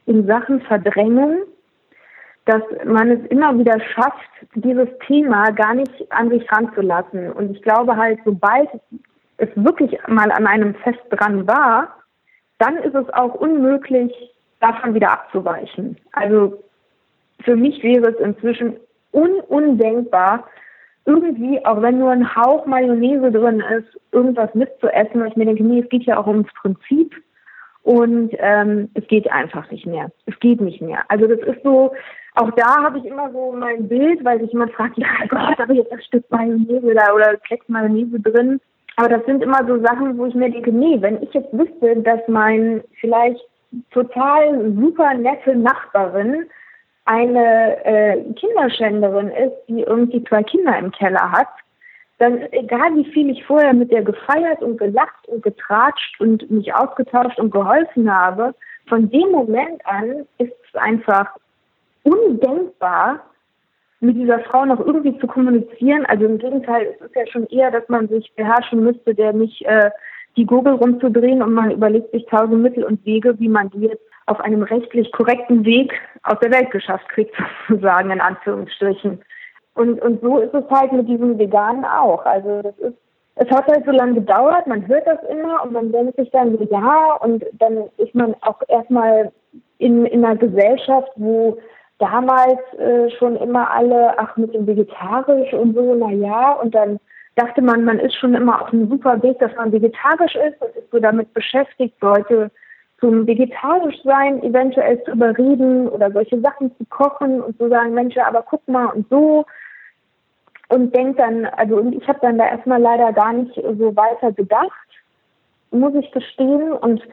in 0.05 0.25
Sachen 0.27 0.61
Verdrängung, 0.61 1.43
dass 2.45 2.61
man 2.85 3.09
es 3.09 3.25
immer 3.29 3.57
wieder 3.57 3.79
schafft, 3.79 4.29
dieses 4.55 4.89
Thema 5.07 5.51
gar 5.51 5.73
nicht 5.73 6.11
an 6.11 6.29
sich 6.29 6.49
ranzulassen. 6.51 7.31
Und 7.31 7.51
ich 7.51 7.61
glaube 7.61 7.95
halt, 7.95 8.19
sobald 8.25 8.69
es 9.37 9.49
wirklich 9.55 9.97
mal 10.07 10.31
an 10.31 10.45
einem 10.45 10.75
Fest 10.75 10.99
dran 11.09 11.47
war, 11.47 11.95
dann 12.59 12.77
ist 12.77 12.95
es 12.95 13.09
auch 13.13 13.35
unmöglich, 13.35 14.13
davon 14.59 14.93
wieder 14.93 15.11
abzuweichen. 15.11 15.97
Also 16.13 16.63
für 17.43 17.55
mich 17.55 17.83
wäre 17.83 18.11
es 18.11 18.19
inzwischen 18.19 18.77
un 19.11 19.41
undenkbar, 19.41 20.45
irgendwie, 21.05 21.63
auch 21.65 21.81
wenn 21.81 21.99
nur 21.99 22.11
ein 22.11 22.35
Hauch 22.35 22.65
Mayonnaise 22.65 23.29
drin 23.31 23.61
ist, 23.77 23.99
irgendwas 24.13 24.53
mitzuessen. 24.55 25.25
Ich 25.25 25.35
mir 25.35 25.45
denke, 25.45 25.63
nee, 25.63 25.81
es 25.81 25.89
geht 25.89 26.03
ja 26.03 26.17
auch 26.17 26.27
ums 26.27 26.47
Prinzip. 26.61 27.13
Und 27.83 28.31
ähm, 28.39 28.89
es 28.93 29.05
geht 29.07 29.29
einfach 29.29 29.69
nicht 29.69 29.85
mehr. 29.85 30.09
Es 30.25 30.39
geht 30.39 30.61
nicht 30.61 30.81
mehr. 30.81 31.03
Also 31.09 31.27
das 31.27 31.39
ist 31.39 31.61
so, 31.63 31.93
auch 32.35 32.51
da 32.51 32.83
habe 32.83 32.97
ich 32.99 33.05
immer 33.05 33.29
so 33.31 33.53
mein 33.57 33.87
Bild, 33.89 34.23
weil 34.23 34.39
sich 34.39 34.51
jemand 34.51 34.71
fragt, 34.71 34.97
ja 34.97 35.07
Gott, 35.29 35.57
habe 35.59 35.73
ich 35.73 35.79
jetzt 35.79 35.91
ein 35.91 36.01
Stück 36.01 36.23
Mayonnaise 36.29 36.93
da 36.95 37.13
oder 37.13 37.35
Klecks 37.37 37.67
Mayonnaise 37.67 38.19
drin. 38.19 38.59
Aber 38.95 39.09
das 39.09 39.25
sind 39.25 39.43
immer 39.43 39.65
so 39.67 39.81
Sachen, 39.81 40.17
wo 40.17 40.25
ich 40.25 40.35
mir 40.35 40.49
denke, 40.49 40.71
nee, 40.71 40.97
wenn 41.01 41.21
ich 41.21 41.33
jetzt 41.33 41.51
wüsste, 41.51 41.97
dass 42.01 42.19
mein 42.27 42.83
vielleicht 43.01 43.41
total 43.91 44.71
super 44.75 45.13
nette 45.15 45.55
Nachbarin 45.55 46.45
eine 47.05 47.85
äh, 47.85 48.33
Kinderschänderin 48.33 49.29
ist, 49.29 49.55
die 49.67 49.81
irgendwie 49.81 50.23
zwei 50.25 50.43
Kinder 50.43 50.77
im 50.77 50.91
Keller 50.91 51.31
hat, 51.31 51.49
dann 52.23 52.39
egal 52.51 52.95
wie 52.95 53.11
viel 53.11 53.29
ich 53.29 53.43
vorher 53.45 53.73
mit 53.73 53.91
der 53.91 54.01
gefeiert 54.01 54.61
und 54.61 54.77
gelacht 54.77 55.27
und 55.27 55.43
getratscht 55.43 56.19
und 56.19 56.49
mich 56.49 56.73
ausgetauscht 56.73 57.37
und 57.39 57.51
geholfen 57.51 58.09
habe, 58.09 58.55
von 58.87 59.09
dem 59.09 59.29
Moment 59.31 59.85
an 59.85 60.25
ist 60.37 60.53
es 60.67 60.75
einfach 60.75 61.35
undenkbar, 62.03 63.19
mit 63.99 64.15
dieser 64.17 64.39
Frau 64.39 64.65
noch 64.65 64.79
irgendwie 64.79 65.17
zu 65.19 65.27
kommunizieren. 65.27 66.05
Also 66.05 66.25
im 66.25 66.37
Gegenteil, 66.37 66.93
es 66.93 67.05
ist 67.05 67.15
ja 67.15 67.25
schon 67.27 67.45
eher, 67.47 67.71
dass 67.71 67.87
man 67.87 68.07
sich 68.07 68.31
beherrschen 68.35 68.83
müsste, 68.83 69.15
der 69.15 69.33
nicht 69.33 69.61
äh, 69.65 69.89
die 70.35 70.45
Gurgel 70.45 70.73
rumzudrehen 70.73 71.41
und 71.41 71.53
man 71.53 71.71
überlegt 71.71 72.11
sich 72.11 72.25
tausend 72.25 72.61
Mittel 72.61 72.83
und 72.83 73.05
Wege, 73.05 73.39
wie 73.39 73.47
man 73.47 73.69
die 73.69 73.81
jetzt 73.81 74.03
auf 74.25 74.39
einem 74.39 74.63
rechtlich 74.63 75.11
korrekten 75.11 75.63
Weg 75.65 75.93
aus 76.23 76.39
der 76.41 76.51
Welt 76.51 76.71
geschafft 76.71 77.07
kriegt, 77.09 77.35
sozusagen, 77.67 78.11
in 78.11 78.21
Anführungsstrichen. 78.21 79.21
Und, 79.75 80.01
und 80.01 80.21
so 80.21 80.37
ist 80.37 80.53
es 80.53 80.69
halt 80.69 80.91
mit 80.91 81.07
diesem 81.07 81.37
Veganen 81.37 81.85
auch. 81.85 82.25
Also 82.25 82.61
das 82.61 82.77
ist, 82.77 82.97
es 83.35 83.49
hat 83.49 83.67
halt 83.67 83.85
so 83.85 83.91
lange 83.91 84.15
gedauert, 84.15 84.67
man 84.67 84.87
hört 84.87 85.07
das 85.07 85.19
immer 85.29 85.63
und 85.63 85.73
man 85.73 85.91
denkt 85.91 86.15
sich 86.17 86.29
dann 86.29 86.55
so, 86.57 86.63
ja, 86.69 87.15
und 87.21 87.43
dann 87.53 87.89
ist 87.97 88.13
man 88.13 88.35
auch 88.41 88.61
erstmal 88.67 89.31
in, 89.79 90.05
in 90.05 90.23
einer 90.23 90.35
Gesellschaft, 90.35 91.11
wo 91.15 91.57
damals 91.97 92.59
äh, 92.77 93.09
schon 93.17 93.35
immer 93.37 93.71
alle, 93.71 94.17
ach, 94.19 94.37
mit 94.37 94.53
dem 94.53 94.67
Vegetarisch 94.67 95.53
und 95.53 95.73
so, 95.73 95.95
na 95.95 96.11
ja, 96.11 96.51
und 96.53 96.75
dann 96.75 96.99
dachte 97.35 97.61
man, 97.63 97.83
man 97.83 97.99
ist 97.99 98.15
schon 98.15 98.35
immer 98.35 98.61
auf 98.61 98.71
einem 98.71 98.87
super 98.89 99.21
Weg, 99.23 99.39
dass 99.39 99.55
man 99.55 99.71
vegetarisch 99.71 100.35
ist 100.35 100.61
und 100.61 100.75
ist 100.75 100.91
so 100.91 100.99
damit 100.99 101.33
beschäftigt, 101.33 101.95
Leute 102.01 102.51
zum 103.03 103.27
vegetarisch 103.27 104.01
sein 104.05 104.41
eventuell 104.43 105.03
zu 105.03 105.11
überreden 105.11 105.89
oder 105.89 106.09
solche 106.09 106.39
Sachen 106.39 106.73
zu 106.77 106.85
kochen 106.85 107.41
und 107.41 107.57
zu 107.57 107.67
sagen, 107.67 107.93
Mensch, 107.93 108.17
aber 108.17 108.43
guck 108.43 108.65
mal 108.65 108.85
und 108.85 109.09
so. 109.09 109.45
Und 110.69 110.95
denkt 110.95 111.19
dann, 111.19 111.45
also 111.45 111.85
ich 111.91 112.07
habe 112.07 112.19
dann 112.21 112.37
da 112.37 112.47
erstmal 112.47 112.81
leider 112.81 113.11
gar 113.11 113.33
nicht 113.33 113.53
so 113.55 113.93
weiter 113.97 114.31
gedacht, 114.31 114.71
muss 115.71 115.93
ich 115.95 116.09
gestehen. 116.13 116.71
Und 116.71 117.03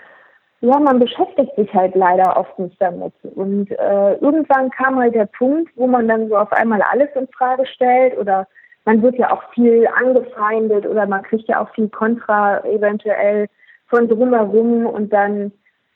ja, 0.61 0.79
man 0.79 1.01
beschäftigt 1.01 1.57
sich 1.57 1.75
halt 1.75 1.97
leider 1.97 2.37
oft 2.37 2.57
nicht 2.61 2.81
damit. 2.81 3.13
Und 3.35 3.73
äh, 3.73 4.15
irgendwann 4.15 4.71
kam 4.71 4.97
halt 4.97 5.17
der 5.17 5.27
Punkt, 5.27 5.73
wo 5.75 5.89
man 5.89 6.07
dann 6.07 6.29
so 6.29 6.37
auf 6.37 6.53
einmal 6.53 6.83
alles 6.83 7.09
in 7.17 7.27
Frage 7.37 7.67
stellt 7.67 8.17
oder 8.17 8.47
man 8.85 9.03
wird 9.03 9.17
ja 9.17 9.33
auch 9.33 9.43
viel 9.55 9.89
angefeindet 9.89 10.87
oder 10.87 11.07
man 11.07 11.23
kriegt 11.23 11.49
ja 11.49 11.61
auch 11.61 11.75
viel 11.75 11.89
Kontra 11.89 12.65
eventuell 12.65 13.49
von 13.89 14.09
drumherum 14.09 14.87
und 14.87 15.13
dann, 15.13 15.53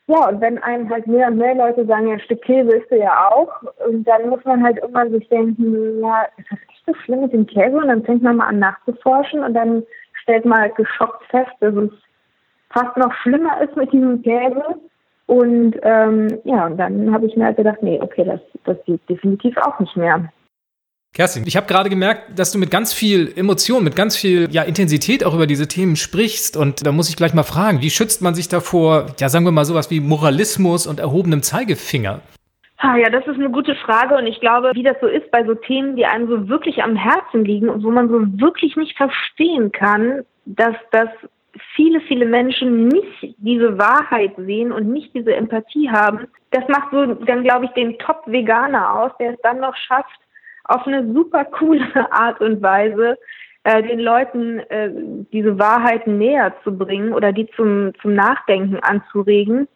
ja, 0.07 0.29
und 0.29 0.39
wenn 0.39 0.61
einem 0.61 0.89
halt 0.89 1.07
mehr 1.07 1.27
und 1.27 1.37
mehr 1.37 1.55
Leute 1.55 1.85
sagen, 1.85 2.07
ja, 2.07 2.13
ein 2.13 2.19
Stück 2.19 2.41
Käse 2.43 2.75
isst 2.75 2.91
du 2.91 2.97
ja 2.97 3.27
auch, 3.31 3.51
dann 3.89 4.29
muss 4.29 4.43
man 4.45 4.63
halt 4.63 4.77
irgendwann 4.77 5.11
sich 5.11 5.27
denken, 5.29 5.99
ja, 5.99 6.23
ist 6.37 6.51
das 6.51 6.59
echt 6.69 6.85
so 6.85 6.93
schlimm 6.93 7.21
mit 7.21 7.33
dem 7.33 7.47
Käse? 7.47 7.75
Und 7.75 7.87
dann 7.87 8.03
fängt 8.03 8.21
man 8.21 8.37
mal 8.37 8.47
an 8.47 8.59
nachzuforschen 8.59 9.43
und 9.43 9.55
dann 9.55 9.83
stellt 10.21 10.45
man 10.45 10.59
halt 10.59 10.75
geschockt 10.75 11.23
fest, 11.29 11.51
dass 11.59 11.73
es 11.75 11.91
fast 12.69 12.95
noch 12.97 13.13
schlimmer 13.15 13.61
ist 13.61 13.75
mit 13.75 13.91
diesem 13.91 14.21
Käse. 14.21 14.63
Und 15.25 15.75
ähm, 15.81 16.39
ja, 16.43 16.67
und 16.67 16.77
dann 16.77 17.11
habe 17.11 17.25
ich 17.25 17.35
mir 17.35 17.45
halt 17.45 17.57
gedacht, 17.57 17.81
nee, 17.81 17.99
okay, 17.99 18.25
das, 18.25 18.41
das 18.65 18.77
geht 18.85 19.01
definitiv 19.09 19.57
auch 19.57 19.79
nicht 19.79 19.97
mehr. 19.97 20.29
Kerstin, 21.15 21.45
ich 21.47 21.55
habe 21.55 21.65
gerade 21.65 21.89
gemerkt, 21.89 22.37
dass 22.37 22.51
du 22.51 22.59
mit 22.59 22.69
ganz 22.69 22.93
viel 22.93 23.31
Emotion, 23.37 23.85
mit 23.85 23.95
ganz 23.95 24.17
viel 24.17 24.49
ja, 24.51 24.63
Intensität 24.63 25.25
auch 25.25 25.33
über 25.33 25.47
diese 25.47 25.65
Themen 25.65 25.95
sprichst. 25.95 26.57
Und 26.57 26.85
da 26.85 26.91
muss 26.91 27.07
ich 27.07 27.15
gleich 27.15 27.33
mal 27.33 27.43
fragen, 27.43 27.79
wie 27.81 27.89
schützt 27.89 28.21
man 28.21 28.35
sich 28.35 28.49
davor, 28.49 29.05
ja, 29.17 29.29
sagen 29.29 29.45
wir 29.45 29.53
mal 29.53 29.63
sowas 29.63 29.89
wie 29.89 30.01
Moralismus 30.01 30.85
und 30.85 30.99
erhobenem 30.99 31.41
Zeigefinger? 31.41 32.19
Ah, 32.79 32.97
ja, 32.97 33.09
das 33.09 33.25
ist 33.27 33.35
eine 33.39 33.49
gute 33.49 33.75
Frage 33.75 34.17
und 34.17 34.27
ich 34.27 34.41
glaube, 34.41 34.71
wie 34.73 34.83
das 34.83 34.97
so 34.99 35.07
ist 35.07 35.31
bei 35.31 35.45
so 35.45 35.55
Themen, 35.55 35.95
die 35.95 36.05
einem 36.05 36.27
so 36.27 36.49
wirklich 36.49 36.83
am 36.83 36.97
Herzen 36.97 37.45
liegen 37.45 37.69
und 37.69 37.81
wo 37.85 37.91
man 37.91 38.09
so 38.09 38.19
wirklich 38.41 38.75
nicht 38.75 38.97
verstehen 38.97 39.71
kann, 39.71 40.25
dass 40.45 40.75
das 40.91 41.07
viele, 41.77 42.01
viele 42.01 42.25
Menschen 42.25 42.89
nicht 42.89 43.35
diese 43.37 43.77
Wahrheit 43.77 44.33
sehen 44.35 44.73
und 44.73 44.91
nicht 44.91 45.15
diese 45.15 45.33
Empathie 45.33 45.89
haben. 45.89 46.27
Das 46.51 46.67
macht 46.67 46.91
so 46.91 47.05
dann, 47.05 47.43
glaube 47.43 47.65
ich, 47.65 47.71
den 47.71 47.97
Top-Veganer 47.99 48.99
aus, 48.99 49.11
der 49.17 49.31
es 49.31 49.39
dann 49.41 49.61
noch 49.61 49.77
schafft, 49.77 50.19
auf 50.65 50.85
eine 50.85 51.11
super 51.13 51.45
coole 51.45 51.85
Art 52.11 52.41
und 52.41 52.61
Weise 52.61 53.17
äh, 53.63 53.81
den 53.83 53.99
Leuten 53.99 54.59
äh, 54.59 54.91
diese 55.31 55.57
Wahrheiten 55.57 56.17
näher 56.17 56.53
zu 56.63 56.77
bringen 56.77 57.13
oder 57.13 57.31
die 57.31 57.47
zum, 57.55 57.93
zum 58.01 58.13
Nachdenken 58.13 58.79
anzuregen. 58.79 59.67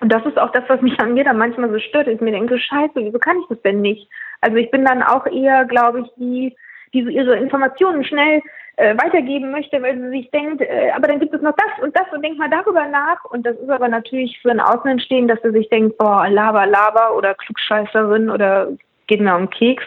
Und 0.00 0.12
das 0.12 0.24
ist 0.24 0.38
auch 0.38 0.50
das, 0.50 0.64
was 0.68 0.80
mich 0.80 0.98
an 1.00 1.14
mir 1.14 1.24
dann 1.24 1.38
manchmal 1.38 1.70
so 1.70 1.78
stört. 1.78 2.08
Ich 2.08 2.20
mir 2.20 2.32
denke, 2.32 2.58
scheiße, 2.58 2.94
wieso 2.96 3.18
kann 3.18 3.38
ich 3.38 3.46
das 3.48 3.62
denn 3.62 3.80
nicht? 3.80 4.08
Also 4.40 4.56
ich 4.56 4.70
bin 4.70 4.84
dann 4.84 5.02
auch 5.02 5.26
eher, 5.26 5.64
glaube 5.64 6.00
ich, 6.00 6.06
die, 6.16 6.56
die 6.92 7.04
so 7.04 7.08
ihre 7.10 7.36
Informationen 7.36 8.04
schnell 8.04 8.42
äh, 8.76 8.96
weitergeben 8.96 9.50
möchte, 9.50 9.82
weil 9.82 9.98
sie 10.00 10.08
sich 10.08 10.30
denkt, 10.30 10.62
äh, 10.62 10.90
aber 10.96 11.06
dann 11.06 11.20
gibt 11.20 11.34
es 11.34 11.42
noch 11.42 11.54
das 11.54 11.84
und 11.84 11.94
das 11.96 12.10
und 12.12 12.24
denkt 12.24 12.38
mal 12.38 12.50
darüber 12.50 12.86
nach. 12.86 13.24
Und 13.26 13.44
das 13.44 13.56
ist 13.58 13.68
aber 13.68 13.88
natürlich 13.88 14.40
für 14.40 14.50
ein 14.50 14.60
Außenstehen, 14.60 15.28
dass 15.28 15.38
er 15.40 15.52
sich 15.52 15.68
denkt, 15.68 15.98
boah, 15.98 16.26
Laber, 16.28 16.66
Laber 16.66 17.14
oder 17.14 17.34
Klugscheißerin 17.34 18.30
oder 18.30 18.68
geht 19.06 19.20
mir 19.20 19.36
um 19.36 19.50
Keks. 19.50 19.84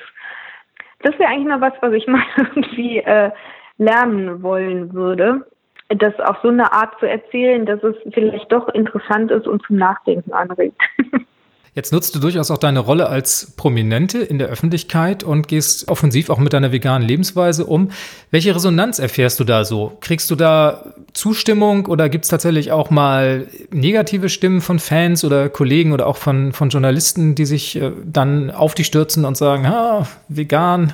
Das 1.04 1.18
wäre 1.20 1.30
eigentlich 1.30 1.48
mal 1.48 1.62
was, 1.62 1.74
was 1.82 1.94
ich 1.94 2.08
mal 2.08 2.24
irgendwie 2.38 2.98
äh, 3.00 3.32
lernen 3.78 4.42
wollen 4.42 4.94
würde. 4.94 5.46
Das 5.90 6.20
auf 6.22 6.38
so 6.42 6.50
eine 6.50 6.72
Art 6.72 6.98
zu 7.00 7.08
erzählen, 7.08 7.66
dass 7.66 7.84
es 7.84 7.96
vielleicht 8.14 8.52
doch 8.52 8.68
interessant 8.70 9.30
ist 9.32 9.48
und 9.48 9.64
zum 9.68 9.78
Nachdenken 9.78 10.34
anregt. 10.34 10.82
Jetzt 11.76 11.92
nutzt 11.92 12.14
du 12.14 12.20
durchaus 12.20 12.52
auch 12.52 12.60
deine 12.60 12.80
Rolle 12.80 13.10
als 13.10 13.54
Prominente 13.58 14.20
in 14.20 14.38
der 14.38 14.48
Öffentlichkeit 14.48 15.24
und 15.24 15.48
gehst 15.48 15.88
offensiv 15.88 16.30
auch 16.30 16.38
mit 16.38 16.54
deiner 16.54 16.72
veganen 16.72 17.08
Lebensweise 17.08 17.66
um. 17.66 17.90
Welche 18.30 18.56
Resonanz 18.56 19.00
erfährst 19.00 19.40
du 19.40 19.44
da 19.44 19.66
so? 19.66 19.98
Kriegst 20.00 20.30
du 20.30 20.36
da 20.36 20.94
Zustimmung 21.14 21.88
oder 21.88 22.10
gibt 22.10 22.26
es 22.26 22.30
tatsächlich 22.30 22.72
auch 22.72 22.92
mal 22.92 23.48
negative 23.72 24.30
Stimmen 24.30 24.62
von 24.62 24.78
Fans 24.78 25.26
oder 25.26 25.50
Kollegen 25.50 25.94
oder 25.94 26.06
auch 26.06 26.18
von, 26.18 26.54
von 26.54 26.70
Journalisten, 26.70 27.34
die 27.34 27.46
sich 27.46 27.76
äh, 27.76 27.92
dann 28.06 28.52
auf 28.52 28.76
dich 28.76 28.86
stürzen 28.86 29.26
und 29.26 29.36
sagen, 29.36 29.68
ha, 29.68 30.08
vegan? 30.28 30.94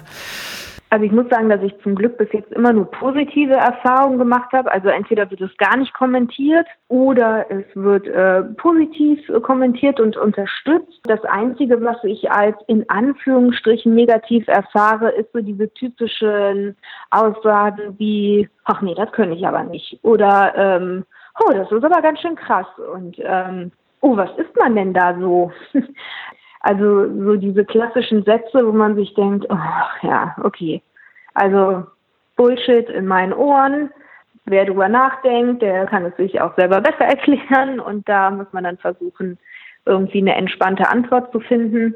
Also 0.91 1.05
ich 1.05 1.11
muss 1.11 1.29
sagen, 1.29 1.49
dass 1.49 1.61
ich 1.61 1.77
zum 1.83 1.93
Glück 1.93 2.17
bis 2.17 2.31
jetzt 2.31 2.51
immer 2.51 2.73
nur 2.73 2.89
positive 2.89 3.53
Erfahrungen 3.53 4.17
gemacht 4.17 4.51
habe. 4.53 4.71
Also 4.71 4.89
entweder 4.89 5.29
wird 5.29 5.41
es 5.41 5.55
gar 5.57 5.77
nicht 5.77 5.93
kommentiert 5.93 6.65
oder 6.87 7.45
es 7.51 7.65
wird 7.75 8.07
äh, 8.07 8.41
positiv 8.57 9.19
kommentiert 9.43 9.99
und 9.99 10.17
unterstützt. 10.17 10.99
Das 11.03 11.23
Einzige, 11.25 11.79
was 11.83 12.03
ich 12.03 12.31
als 12.31 12.57
in 12.65 12.89
Anführungsstrichen 12.89 13.93
negativ 13.93 14.47
erfahre, 14.47 15.09
ist 15.11 15.31
so 15.31 15.41
diese 15.41 15.71
typischen 15.73 16.75
Aussagen 17.11 17.99
wie, 17.99 18.49
ach 18.63 18.81
nee, 18.81 18.95
das 18.95 19.11
könnte 19.11 19.35
ich 19.35 19.45
aber 19.45 19.63
nicht. 19.63 19.99
Oder, 20.01 20.53
ähm, 20.55 21.05
oh, 21.39 21.53
das 21.53 21.71
ist 21.71 21.83
aber 21.83 22.01
ganz 22.01 22.19
schön 22.19 22.35
krass. 22.35 22.67
Und 22.95 23.15
ähm, 23.19 23.71
oh, 24.01 24.17
was 24.17 24.31
ist 24.37 24.55
man 24.57 24.75
denn 24.75 24.93
da 24.93 25.15
so? 25.19 25.51
Also 26.61 27.07
so 27.23 27.35
diese 27.35 27.63
klassischen 27.63 28.23
Sätze, 28.23 28.65
wo 28.65 28.71
man 28.71 28.95
sich 28.95 29.13
denkt, 29.13 29.45
oh, 29.49 30.05
ja, 30.07 30.35
okay. 30.43 30.81
Also 31.33 31.85
Bullshit 32.35 32.89
in 32.89 33.05
meinen 33.05 33.33
Ohren. 33.33 33.91
Wer 34.45 34.65
darüber 34.65 34.89
nachdenkt, 34.89 35.61
der 35.61 35.85
kann 35.85 36.05
es 36.05 36.15
sich 36.17 36.41
auch 36.41 36.55
selber 36.55 36.81
besser 36.81 37.05
erklären 37.05 37.79
und 37.79 38.07
da 38.09 38.29
muss 38.31 38.47
man 38.51 38.63
dann 38.63 38.77
versuchen, 38.77 39.37
irgendwie 39.85 40.19
eine 40.21 40.35
entspannte 40.35 40.89
Antwort 40.89 41.31
zu 41.31 41.39
finden. 41.39 41.95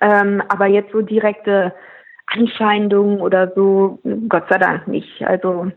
Ähm, 0.00 0.42
aber 0.48 0.66
jetzt 0.66 0.92
so 0.92 1.02
direkte 1.02 1.72
Anfeindungen 2.26 3.20
oder 3.20 3.52
so, 3.54 3.98
Gott 4.28 4.44
sei 4.48 4.58
Dank 4.58 4.88
nicht. 4.88 5.22
Also 5.24 5.70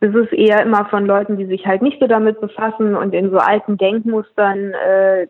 es 0.00 0.14
ist 0.14 0.32
eher 0.32 0.62
immer 0.62 0.86
von 0.86 1.06
Leuten, 1.06 1.36
die 1.36 1.46
sich 1.46 1.66
halt 1.66 1.82
nicht 1.82 2.00
so 2.00 2.06
damit 2.06 2.40
befassen 2.40 2.96
und 2.96 3.14
in 3.14 3.30
so 3.30 3.38
alten 3.38 3.76
Denkmustern 3.78 4.72
äh, 4.74 5.26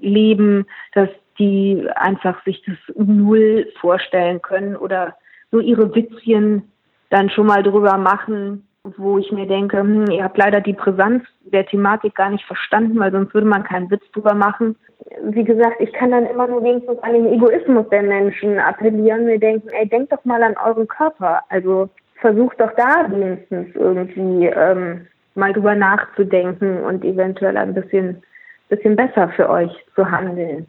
leben, 0.00 0.66
dass 0.92 1.08
die 1.38 1.86
einfach 1.94 2.42
sich 2.44 2.62
das 2.66 2.76
null 2.96 3.68
vorstellen 3.80 4.42
können 4.42 4.76
oder 4.76 5.14
so 5.50 5.60
ihre 5.60 5.94
Witzchen 5.94 6.70
dann 7.10 7.30
schon 7.30 7.46
mal 7.46 7.62
drüber 7.62 7.96
machen, 7.96 8.66
wo 8.96 9.18
ich 9.18 9.30
mir 9.32 9.46
denke, 9.46 9.78
hm, 9.78 10.10
ihr 10.10 10.24
habt 10.24 10.38
leider 10.38 10.60
die 10.60 10.72
Brisanz 10.72 11.24
der 11.42 11.66
Thematik 11.66 12.14
gar 12.14 12.30
nicht 12.30 12.44
verstanden, 12.44 12.98
weil 12.98 13.12
sonst 13.12 13.34
würde 13.34 13.46
man 13.46 13.64
keinen 13.64 13.90
Witz 13.90 14.02
drüber 14.12 14.34
machen. 14.34 14.76
Wie 15.22 15.44
gesagt, 15.44 15.80
ich 15.80 15.92
kann 15.92 16.10
dann 16.10 16.26
immer 16.26 16.46
nur 16.46 16.62
wenigstens 16.62 16.98
an 17.02 17.12
den 17.12 17.32
Egoismus 17.32 17.88
der 17.90 18.02
Menschen 18.02 18.58
appellieren, 18.58 19.26
mir 19.26 19.38
denken, 19.38 19.68
ey, 19.70 19.88
denkt 19.88 20.12
doch 20.12 20.24
mal 20.24 20.42
an 20.42 20.56
euren 20.64 20.88
Körper. 20.88 21.40
Also 21.48 21.88
versucht 22.20 22.60
doch 22.60 22.72
da 22.76 23.06
wenigstens 23.10 23.74
irgendwie 23.74 24.46
ähm, 24.46 25.06
mal 25.34 25.52
drüber 25.52 25.74
nachzudenken 25.74 26.82
und 26.82 27.04
eventuell 27.04 27.56
ein 27.56 27.74
bisschen 27.74 28.22
bisschen 28.68 28.96
besser 28.96 29.28
für 29.36 29.48
euch 29.48 29.70
zu 29.94 30.10
handeln. 30.10 30.66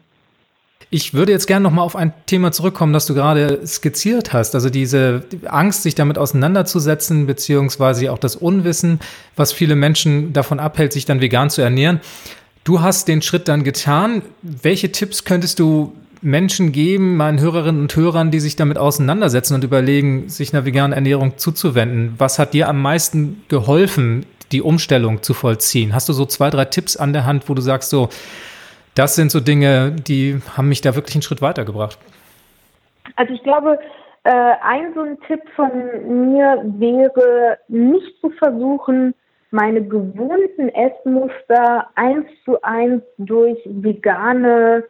Ich 0.92 1.14
würde 1.14 1.30
jetzt 1.30 1.46
gerne 1.46 1.62
nochmal 1.62 1.84
auf 1.84 1.94
ein 1.94 2.12
Thema 2.26 2.50
zurückkommen, 2.50 2.92
das 2.92 3.06
du 3.06 3.14
gerade 3.14 3.64
skizziert 3.64 4.32
hast. 4.32 4.56
Also 4.56 4.70
diese 4.70 5.22
Angst, 5.46 5.84
sich 5.84 5.94
damit 5.94 6.18
auseinanderzusetzen, 6.18 7.26
beziehungsweise 7.26 8.10
auch 8.10 8.18
das 8.18 8.34
Unwissen, 8.34 8.98
was 9.36 9.52
viele 9.52 9.76
Menschen 9.76 10.32
davon 10.32 10.58
abhält, 10.58 10.92
sich 10.92 11.04
dann 11.04 11.20
vegan 11.20 11.48
zu 11.48 11.62
ernähren. 11.62 12.00
Du 12.64 12.80
hast 12.80 13.06
den 13.06 13.22
Schritt 13.22 13.46
dann 13.46 13.62
getan. 13.62 14.22
Welche 14.42 14.90
Tipps 14.90 15.24
könntest 15.24 15.60
du 15.60 15.92
Menschen 16.22 16.72
geben, 16.72 17.16
meinen 17.16 17.40
Hörerinnen 17.40 17.82
und 17.82 17.94
Hörern, 17.94 18.32
die 18.32 18.40
sich 18.40 18.56
damit 18.56 18.76
auseinandersetzen 18.76 19.54
und 19.54 19.64
überlegen, 19.64 20.28
sich 20.28 20.52
einer 20.52 20.64
veganen 20.64 20.92
Ernährung 20.92 21.38
zuzuwenden? 21.38 22.14
Was 22.18 22.38
hat 22.40 22.52
dir 22.52 22.68
am 22.68 22.82
meisten 22.82 23.42
geholfen, 23.48 24.26
die 24.52 24.62
Umstellung 24.62 25.22
zu 25.22 25.34
vollziehen? 25.34 25.94
Hast 25.94 26.08
du 26.08 26.12
so 26.12 26.26
zwei, 26.26 26.50
drei 26.50 26.64
Tipps 26.64 26.96
an 26.96 27.12
der 27.12 27.26
Hand, 27.26 27.48
wo 27.48 27.54
du 27.54 27.62
sagst, 27.62 27.90
so, 27.90 28.08
das 28.94 29.14
sind 29.14 29.30
so 29.30 29.40
Dinge, 29.40 29.92
die 29.92 30.40
haben 30.56 30.68
mich 30.68 30.80
da 30.80 30.94
wirklich 30.94 31.14
einen 31.14 31.22
Schritt 31.22 31.42
weitergebracht. 31.42 31.98
Also 33.16 33.34
ich 33.34 33.42
glaube, 33.42 33.78
äh, 34.24 34.30
ein 34.62 34.92
so 34.94 35.02
ein 35.02 35.18
Tipp 35.26 35.40
von 35.56 35.70
mir 36.32 36.62
wäre, 36.78 37.58
nicht 37.68 38.20
zu 38.20 38.30
versuchen, 38.30 39.14
meine 39.50 39.82
gewohnten 39.82 40.68
Essmuster 40.68 41.88
eins 41.94 42.26
zu 42.44 42.60
eins 42.62 43.02
durch 43.18 43.58
vegane 43.64 44.84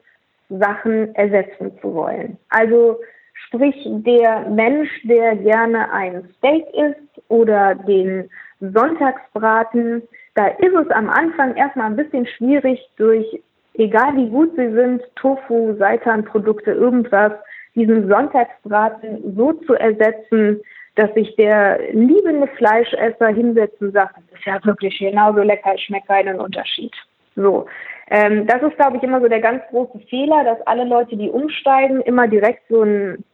Sachen 0.48 1.14
ersetzen 1.14 1.72
zu 1.80 1.94
wollen. 1.94 2.36
Also 2.50 2.98
sprich, 3.46 3.76
der 3.86 4.48
Mensch, 4.50 4.90
der 5.04 5.36
gerne 5.36 5.90
ein 5.92 6.28
Steak 6.36 6.64
isst 6.74 7.22
oder 7.28 7.74
den 7.74 8.28
Sonntagsbraten, 8.60 10.02
da 10.34 10.48
ist 10.48 10.74
es 10.74 10.90
am 10.90 11.08
Anfang 11.08 11.56
erstmal 11.56 11.86
ein 11.86 11.96
bisschen 11.96 12.26
schwierig, 12.26 12.80
durch 12.96 13.40
egal 13.74 14.16
wie 14.16 14.28
gut 14.28 14.52
sie 14.56 14.70
sind, 14.72 15.02
Tofu, 15.16 15.74
Seitanprodukte, 15.78 16.72
irgendwas, 16.72 17.32
diesen 17.74 18.08
Sonntagsbraten 18.08 19.34
so 19.36 19.52
zu 19.52 19.74
ersetzen, 19.74 20.60
dass 20.96 21.12
sich 21.14 21.34
der 21.36 21.92
liebende 21.92 22.48
Fleischesser 22.48 23.28
hinsetzt 23.28 23.80
und 23.80 23.92
sagt, 23.92 24.16
das 24.16 24.38
ist 24.38 24.44
ja 24.44 24.64
wirklich 24.64 24.98
genauso 24.98 25.40
lecker, 25.40 25.72
es 25.74 25.80
schmeckt 25.82 26.08
keinen 26.08 26.40
Unterschied. 26.40 26.92
So. 27.36 27.66
Ähm, 28.10 28.46
das 28.46 28.60
ist, 28.62 28.76
glaube 28.76 28.96
ich, 28.96 29.02
immer 29.02 29.20
so 29.20 29.28
der 29.28 29.40
ganz 29.40 29.62
große 29.70 30.00
Fehler, 30.10 30.44
dass 30.44 30.60
alle 30.66 30.84
Leute, 30.84 31.16
die 31.16 31.30
umsteigen, 31.30 32.00
immer 32.02 32.26
direkt 32.26 32.62
so 32.68 32.82
ein 32.82 33.24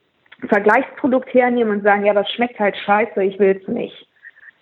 Vergleichsprodukt 0.49 1.33
hernehmen 1.33 1.79
und 1.79 1.83
sagen, 1.83 2.05
ja, 2.05 2.13
das 2.13 2.31
schmeckt 2.31 2.61
halt 2.61 2.77
scheiße, 2.77 3.25
ich 3.25 3.39
will 3.39 3.59
es 3.61 3.69
nicht. 3.69 4.07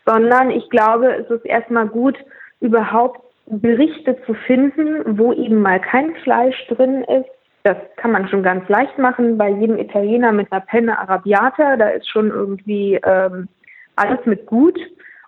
Sondern 0.06 0.50
ich 0.50 0.68
glaube, 0.70 1.14
es 1.14 1.30
ist 1.30 1.44
erstmal 1.44 1.87
gut, 1.87 2.16
überhaupt 2.61 3.20
Berichte 3.46 4.16
zu 4.25 4.34
finden, 4.34 5.18
wo 5.18 5.32
eben 5.32 5.61
mal 5.61 5.80
kein 5.80 6.14
Fleisch 6.16 6.66
drin 6.68 7.04
ist. 7.04 7.28
Das 7.62 7.76
kann 7.96 8.12
man 8.12 8.28
schon 8.28 8.42
ganz 8.42 8.68
leicht 8.68 8.99
machen 8.99 9.38
bei 9.38 9.49
jedem 9.49 9.78
Italiener 9.78 10.32
mit 10.32 10.52
einer 10.52 10.61
Penne 10.61 10.99
Arabiata. 10.99 11.76
Da 11.76 11.88
ist 11.88 12.08
schon 12.08 12.28
irgendwie 12.28 13.00
ähm, 13.04 13.49
alles 13.96 14.25
mit 14.26 14.46
gut 14.46 14.78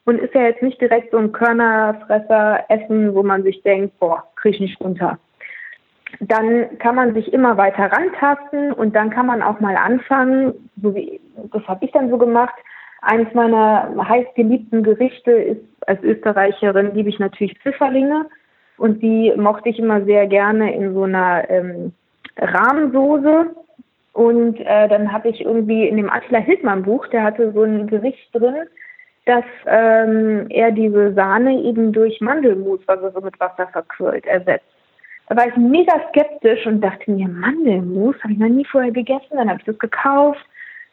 und 0.04 0.20
ist 0.20 0.34
ja 0.34 0.42
jetzt 0.42 0.62
nicht 0.62 0.80
direkt 0.80 1.10
so 1.10 1.18
ein 1.18 1.32
Körnerfresser 1.32 2.64
essen, 2.68 3.14
wo 3.14 3.22
man 3.22 3.42
sich 3.42 3.62
denkt, 3.62 3.98
boah, 3.98 4.24
krieg 4.36 4.54
ich 4.54 4.60
nicht 4.60 4.80
runter. 4.80 5.18
Dann 6.20 6.78
kann 6.78 6.94
man 6.94 7.14
sich 7.14 7.32
immer 7.32 7.56
weiter 7.56 7.90
rantasten 7.90 8.72
und 8.72 8.94
dann 8.94 9.10
kann 9.10 9.26
man 9.26 9.42
auch 9.42 9.60
mal 9.60 9.76
anfangen, 9.76 10.70
so 10.80 10.94
wie 10.94 11.20
das 11.52 11.66
habe 11.66 11.84
ich 11.84 11.92
dann 11.92 12.08
so 12.08 12.16
gemacht, 12.16 12.54
eines 13.02 13.32
meiner 13.34 13.94
heißgeliebten 14.08 14.82
Gerichte 14.82 15.32
ist, 15.32 15.62
als 15.86 16.02
Österreicherin 16.02 16.94
liebe 16.94 17.08
ich 17.08 17.18
natürlich 17.18 17.58
Pfifferlinge 17.60 18.26
und 18.78 19.02
die 19.02 19.32
mochte 19.36 19.68
ich 19.68 19.78
immer 19.78 20.04
sehr 20.04 20.26
gerne 20.26 20.74
in 20.74 20.94
so 20.94 21.04
einer 21.04 21.48
ähm, 21.48 21.92
Rahmensoße. 22.36 23.54
Und 24.12 24.60
äh, 24.60 24.88
dann 24.88 25.12
habe 25.12 25.28
ich 25.28 25.42
irgendwie 25.42 25.86
in 25.88 25.98
dem 25.98 26.10
Attila 26.10 26.38
Hildmann 26.38 26.82
Buch, 26.82 27.06
der 27.08 27.22
hatte 27.22 27.52
so 27.52 27.62
ein 27.62 27.86
Gericht 27.86 28.34
drin, 28.34 28.66
dass 29.26 29.44
ähm, 29.66 30.46
er 30.48 30.72
diese 30.72 31.12
Sahne 31.12 31.60
eben 31.62 31.92
durch 31.92 32.20
Mandelmus, 32.20 32.80
also 32.86 33.10
so 33.10 33.20
mit 33.20 33.38
Wasser 33.40 33.66
verquirlt, 33.68 34.24
ersetzt. 34.26 34.64
Da 35.28 35.36
war 35.36 35.48
ich 35.48 35.56
mega 35.56 35.92
skeptisch 36.08 36.64
und 36.66 36.80
dachte 36.80 37.10
mir, 37.10 37.28
Mandelmus 37.28 38.16
habe 38.22 38.32
ich 38.32 38.38
noch 38.38 38.48
nie 38.48 38.64
vorher 38.64 38.92
gegessen. 38.92 39.36
Dann 39.36 39.50
habe 39.50 39.58
ich 39.58 39.66
das 39.66 39.78
gekauft 39.78 40.46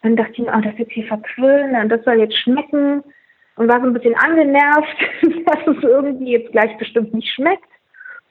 dann 0.03 0.17
dachte 0.17 0.33
ich 0.33 0.39
mir, 0.39 0.53
oh, 0.55 0.61
das 0.61 0.77
wird 0.77 0.91
hier 0.91 1.07
verquillen 1.07 1.75
und 1.75 1.89
das 1.89 2.03
soll 2.03 2.19
jetzt 2.19 2.37
schmecken. 2.37 3.03
Und 3.55 3.69
war 3.69 3.79
so 3.79 3.87
ein 3.87 3.93
bisschen 3.93 4.15
angenervt, 4.15 4.97
dass 5.45 5.67
es 5.67 5.83
irgendwie 5.83 6.31
jetzt 6.31 6.51
gleich 6.51 6.75
bestimmt 6.77 7.13
nicht 7.13 7.33
schmeckt. 7.33 7.69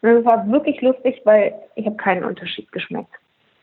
Und 0.03 0.11
es 0.11 0.25
war 0.25 0.51
wirklich 0.51 0.81
lustig, 0.81 1.21
weil 1.25 1.55
ich 1.77 1.87
habe 1.87 1.97
keinen 1.97 2.25
Unterschied 2.25 2.71
geschmeckt. 2.73 3.15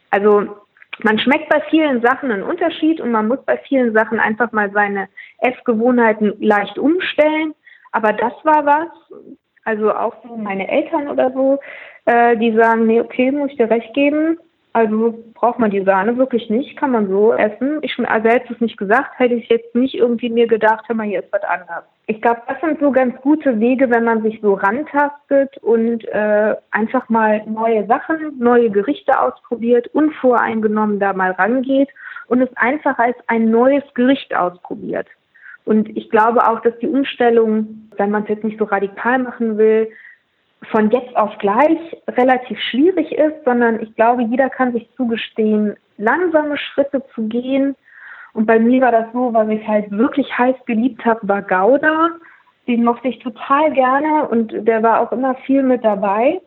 Also 0.10 0.56
man 1.04 1.20
schmeckt 1.20 1.50
bei 1.50 1.62
vielen 1.70 2.02
Sachen 2.02 2.32
einen 2.32 2.44
Unterschied 2.44 3.00
und 3.00 3.12
man 3.12 3.28
muss 3.28 3.44
bei 3.46 3.58
vielen 3.58 3.94
Sachen 3.94 4.20
einfach 4.20 4.52
mal 4.52 4.72
seine 4.72 5.08
Essgewohnheiten 5.40 6.34
leicht 6.40 6.80
umstellen. 6.80 7.54
Aber 7.92 8.14
das 8.14 8.34
war 8.44 8.66
was, 8.66 8.88
also 9.66 9.94
auch 9.94 10.16
so 10.24 10.36
meine 10.36 10.68
Eltern 10.68 11.10
oder 11.10 11.32
so, 11.32 11.60
äh, 12.06 12.38
die 12.38 12.54
sagen, 12.54 12.88
nee, 12.88 13.02
okay, 13.02 13.32
muss 13.32 13.52
ich 13.52 13.58
dir 13.58 13.70
recht 13.70 13.94
geben, 13.94 14.40
also 14.74 15.18
braucht 15.34 15.58
man 15.58 15.72
die 15.72 15.84
Sahne 15.84 16.18
wirklich 16.18 16.50
nicht, 16.50 16.78
kann 16.78 16.92
man 16.92 17.08
so 17.08 17.34
essen. 17.34 17.80
Ich 17.82 17.98
also 18.00 18.30
hätte 18.30 18.54
es 18.54 18.62
nicht 18.62 18.78
gesagt, 18.78 19.18
hätte 19.18 19.34
ich 19.34 19.50
jetzt 19.50 19.74
nicht 19.74 19.96
irgendwie 19.96 20.30
mir 20.30 20.48
gedacht, 20.48 20.86
hör 20.88 20.96
mal, 20.96 21.08
hier 21.08 21.24
ist 21.24 21.34
was 21.34 21.44
anderes. 21.44 21.84
Ich 22.06 22.22
glaube, 22.22 22.42
das 22.48 22.60
sind 22.62 22.80
so 22.80 22.92
ganz 22.92 23.20
gute 23.22 23.60
Wege, 23.60 23.90
wenn 23.90 24.04
man 24.04 24.22
sich 24.22 24.40
so 24.42 24.54
rantastet 24.54 25.58
und 25.60 26.08
äh, 26.10 26.56
einfach 26.72 27.10
mal 27.10 27.44
neue 27.46 27.86
Sachen, 27.88 28.38
neue 28.38 28.70
Gerichte 28.70 29.20
ausprobiert, 29.20 29.88
unvoreingenommen 29.88 31.00
da 31.00 31.14
mal 31.14 31.32
rangeht 31.32 31.90
und 32.28 32.42
es 32.42 32.50
einfach 32.56 32.98
als 33.00 33.18
ein 33.28 33.50
neues 33.50 33.84
Gericht 33.96 34.36
ausprobiert. 34.36 35.08
Und 35.66 35.96
ich 35.98 36.10
glaube 36.10 36.48
auch, 36.48 36.62
dass 36.62 36.78
die 36.80 36.88
Umstellung, 36.88 37.90
wenn 37.98 38.12
man 38.12 38.24
es 38.24 38.30
jetzt 38.30 38.44
nicht 38.44 38.58
so 38.58 38.66
radikal 38.66 39.20
machen 39.20 39.58
will, 39.58 39.90
von 40.72 40.92
jetzt 40.92 41.16
auf 41.16 41.38
gleich 41.38 41.78
relativ 42.10 42.60
schwierig 42.60 43.12
ist, 43.12 43.44
sondern 43.46 43.82
ich 43.82 43.96
glaube, 43.96 44.24
jeder 44.24 44.50
kann 44.50 44.74
sich 44.74 44.90
zugestehen, 44.96 45.76
langsame 45.98 46.58
Schritte 46.58 47.04
zu 47.16 47.24
gehen. 47.24 47.76
Und 48.34 48.46
bei 48.46 48.60
mir 48.60 48.82
war 48.82 48.92
das 48.92 49.06
so, 49.14 49.34
was 49.34 49.48
ich 49.50 49.66
halt 49.68 49.90
wirklich 49.92 50.38
heiß 50.38 50.56
geliebt 50.66 51.04
habe, 51.06 51.28
war 51.28 51.42
Gouda. 51.42 52.10
Den 52.68 52.84
mochte 52.84 53.08
ich 53.08 53.20
total 53.20 53.72
gerne 53.74 54.28
und 54.28 54.54
der 54.68 54.84
war 54.84 55.02
auch 55.02 55.12
immer 55.12 55.36
viel 55.46 55.64
mit 55.64 55.84
dabei. 55.84 56.40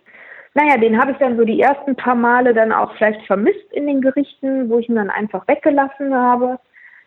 Naja, 0.55 0.77
den 0.77 1.01
habe 1.01 1.12
ich 1.12 1.18
dann 1.18 1.37
so 1.37 1.44
die 1.44 1.61
ersten 1.61 1.96
paar 1.96 2.14
Male 2.14 2.53
dann 2.53 2.72
auch 2.72 2.94
vielleicht 2.96 3.27
vermisst 3.27 3.72
in 3.72 3.87
den 3.87 4.03
Gerichten, 4.03 4.68
wo 4.68 4.79
ich 4.79 4.88
ihn 4.88 4.96
dann 4.96 5.11
einfach 5.11 5.48
weggelassen 5.48 6.14
habe. 6.14 6.59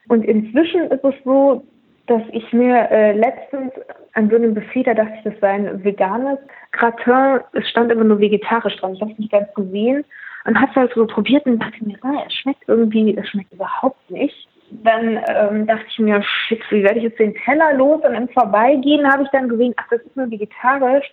Und 0.07 0.25
inzwischen 0.25 0.89
ist 0.91 1.03
es 1.03 1.13
so, 1.23 1.63
dass 2.07 2.21
ich 2.31 2.53
mir 2.53 2.89
äh, 2.91 3.13
letztens 3.13 3.71
an 4.13 4.29
so 4.29 4.35
einem 4.35 4.53
Buffet, 4.53 4.83
da 4.83 4.93
dachte 4.93 5.13
ich, 5.17 5.23
das 5.23 5.33
sei 5.41 5.51
ein 5.51 5.83
veganes 5.83 6.39
Gratin, 6.71 7.41
es 7.53 7.67
stand 7.69 7.91
immer 7.91 8.03
nur 8.03 8.19
vegetarisch 8.19 8.75
dran, 8.77 8.93
ich 8.93 9.01
habe 9.01 9.11
es 9.11 9.19
nicht 9.19 9.31
ganz 9.31 9.53
gesehen 9.53 10.05
und 10.45 10.59
habe 10.59 10.69
es 10.69 10.75
halt 10.75 10.93
so 10.93 11.05
probiert 11.07 11.45
und 11.45 11.59
dachte 11.59 11.83
mir, 11.83 11.97
ah, 12.01 12.23
es 12.27 12.33
schmeckt 12.33 12.63
irgendwie, 12.67 13.17
es 13.17 13.27
schmeckt 13.29 13.51
überhaupt 13.51 14.09
nicht. 14.09 14.47
Dann 14.71 15.19
ähm, 15.27 15.67
dachte 15.67 15.85
ich 15.89 15.99
mir, 15.99 16.23
shit, 16.23 16.61
wie 16.69 16.83
werde 16.83 16.97
ich 16.97 17.03
jetzt 17.03 17.19
den 17.19 17.35
Teller 17.35 17.73
los? 17.73 18.01
Und 18.03 18.13
im 18.13 18.29
Vorbeigehen 18.29 19.11
habe 19.11 19.23
ich 19.23 19.29
dann 19.29 19.49
gesehen, 19.49 19.73
ach, 19.77 19.87
das 19.89 20.01
ist 20.01 20.15
nur 20.15 20.29
vegetarisch. 20.29 21.05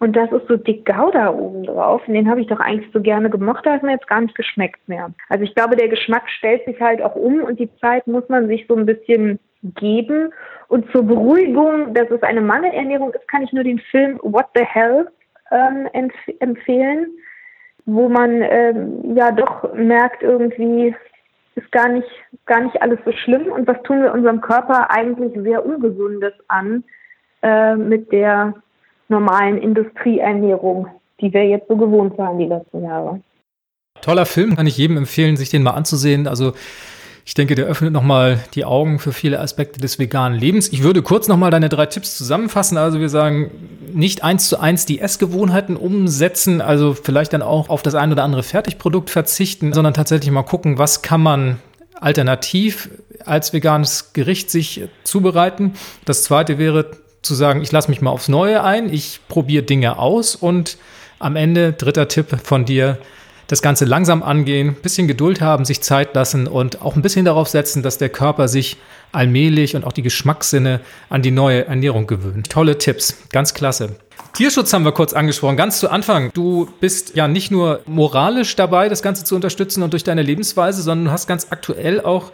Und 0.00 0.14
das 0.14 0.30
ist 0.30 0.46
so 0.46 0.56
dick 0.56 0.86
Gouda 0.86 1.32
oben 1.32 1.64
drauf. 1.64 2.06
Und 2.06 2.14
den 2.14 2.30
habe 2.30 2.40
ich 2.40 2.46
doch 2.46 2.60
eigentlich 2.60 2.90
so 2.92 3.00
gerne 3.00 3.30
gemocht, 3.30 3.66
da 3.66 3.72
hat 3.72 3.82
mir 3.82 3.92
jetzt 3.92 4.06
gar 4.06 4.20
nicht 4.20 4.34
geschmeckt 4.34 4.88
mehr. 4.88 5.10
Also 5.28 5.42
ich 5.42 5.54
glaube, 5.54 5.74
der 5.74 5.88
Geschmack 5.88 6.28
stellt 6.28 6.64
sich 6.66 6.80
halt 6.80 7.02
auch 7.02 7.16
um 7.16 7.42
und 7.42 7.58
die 7.58 7.74
Zeit 7.80 8.06
muss 8.06 8.28
man 8.28 8.46
sich 8.46 8.66
so 8.68 8.76
ein 8.76 8.86
bisschen 8.86 9.40
geben. 9.62 10.32
Und 10.68 10.90
zur 10.92 11.04
Beruhigung, 11.04 11.94
dass 11.94 12.10
es 12.10 12.22
eine 12.22 12.40
Mangelernährung 12.40 13.12
ist, 13.12 13.26
kann 13.28 13.42
ich 13.42 13.52
nur 13.52 13.64
den 13.64 13.78
Film 13.78 14.18
What 14.22 14.46
the 14.54 14.64
Hell 14.64 15.08
ähm, 15.50 15.88
empf 15.92 16.14
empfehlen, 16.40 17.06
wo 17.86 18.08
man 18.08 18.42
ähm, 18.42 19.16
ja 19.16 19.32
doch 19.32 19.72
merkt, 19.74 20.22
irgendwie 20.22 20.94
ist 21.54 21.72
gar 21.72 21.88
nicht, 21.88 22.08
gar 22.46 22.60
nicht 22.60 22.80
alles 22.82 22.98
so 23.04 23.12
schlimm 23.12 23.50
und 23.50 23.66
was 23.66 23.82
tun 23.82 24.02
wir 24.02 24.12
unserem 24.12 24.40
Körper 24.40 24.90
eigentlich 24.90 25.32
sehr 25.42 25.64
Ungesundes 25.64 26.34
an 26.48 26.84
äh, 27.42 27.74
mit 27.74 28.12
der 28.12 28.54
normalen 29.08 29.58
Industrieernährung, 29.58 30.86
die 31.20 31.32
wir 31.32 31.44
jetzt 31.46 31.68
so 31.68 31.76
gewohnt 31.76 32.16
waren 32.18 32.38
die 32.38 32.46
letzten 32.46 32.84
Jahre. 32.84 33.20
Toller 34.02 34.26
Film, 34.26 34.54
kann 34.54 34.66
ich 34.66 34.76
jedem 34.76 34.96
empfehlen, 34.96 35.36
sich 35.36 35.50
den 35.50 35.62
mal 35.62 35.72
anzusehen. 35.72 36.28
Also 36.28 36.52
ich 37.28 37.34
denke, 37.34 37.54
der 37.54 37.66
öffnet 37.66 37.92
nochmal 37.92 38.40
die 38.54 38.64
Augen 38.64 38.98
für 38.98 39.12
viele 39.12 39.38
Aspekte 39.38 39.78
des 39.78 39.98
veganen 39.98 40.40
Lebens. 40.40 40.72
Ich 40.72 40.82
würde 40.82 41.02
kurz 41.02 41.28
nochmal 41.28 41.50
deine 41.50 41.68
drei 41.68 41.84
Tipps 41.84 42.16
zusammenfassen. 42.16 42.78
Also 42.78 43.00
wir 43.00 43.10
sagen, 43.10 43.50
nicht 43.92 44.24
eins 44.24 44.48
zu 44.48 44.58
eins 44.58 44.86
die 44.86 44.98
Essgewohnheiten 44.98 45.76
umsetzen, 45.76 46.62
also 46.62 46.94
vielleicht 46.94 47.34
dann 47.34 47.42
auch 47.42 47.68
auf 47.68 47.82
das 47.82 47.94
ein 47.94 48.10
oder 48.10 48.24
andere 48.24 48.42
Fertigprodukt 48.42 49.10
verzichten, 49.10 49.74
sondern 49.74 49.92
tatsächlich 49.92 50.30
mal 50.30 50.42
gucken, 50.42 50.78
was 50.78 51.02
kann 51.02 51.20
man 51.20 51.58
alternativ 52.00 52.88
als 53.26 53.52
veganes 53.52 54.14
Gericht 54.14 54.50
sich 54.50 54.88
zubereiten. 55.04 55.74
Das 56.06 56.22
zweite 56.22 56.56
wäre 56.56 56.92
zu 57.20 57.34
sagen, 57.34 57.60
ich 57.60 57.70
lasse 57.70 57.90
mich 57.90 58.00
mal 58.00 58.08
aufs 58.08 58.28
Neue 58.28 58.64
ein, 58.64 58.90
ich 58.90 59.20
probiere 59.28 59.64
Dinge 59.64 59.98
aus 59.98 60.34
und 60.34 60.78
am 61.18 61.36
Ende, 61.36 61.74
dritter 61.74 62.08
Tipp 62.08 62.38
von 62.42 62.64
dir, 62.64 62.96
das 63.48 63.62
Ganze 63.62 63.86
langsam 63.86 64.22
angehen, 64.22 64.74
bisschen 64.74 65.08
Geduld 65.08 65.40
haben, 65.40 65.64
sich 65.64 65.80
Zeit 65.80 66.14
lassen 66.14 66.46
und 66.46 66.82
auch 66.82 66.94
ein 66.94 67.02
bisschen 67.02 67.24
darauf 67.24 67.48
setzen, 67.48 67.82
dass 67.82 67.98
der 67.98 68.10
Körper 68.10 68.46
sich 68.46 68.76
allmählich 69.10 69.74
und 69.74 69.84
auch 69.84 69.92
die 69.92 70.02
Geschmackssinne 70.02 70.80
an 71.08 71.22
die 71.22 71.30
neue 71.30 71.66
Ernährung 71.66 72.06
gewöhnt. 72.06 72.50
Tolle 72.50 72.78
Tipps, 72.78 73.16
ganz 73.32 73.54
klasse. 73.54 73.96
Tierschutz 74.34 74.72
haben 74.72 74.84
wir 74.84 74.92
kurz 74.92 75.14
angesprochen, 75.14 75.56
ganz 75.56 75.80
zu 75.80 75.90
Anfang. 75.90 76.30
Du 76.34 76.68
bist 76.80 77.16
ja 77.16 77.26
nicht 77.26 77.50
nur 77.50 77.80
moralisch 77.86 78.54
dabei, 78.54 78.90
das 78.90 79.02
Ganze 79.02 79.24
zu 79.24 79.34
unterstützen 79.34 79.82
und 79.82 79.94
durch 79.94 80.04
deine 80.04 80.22
Lebensweise, 80.22 80.82
sondern 80.82 81.06
du 81.06 81.10
hast 81.10 81.26
ganz 81.26 81.48
aktuell 81.50 82.02
auch 82.02 82.30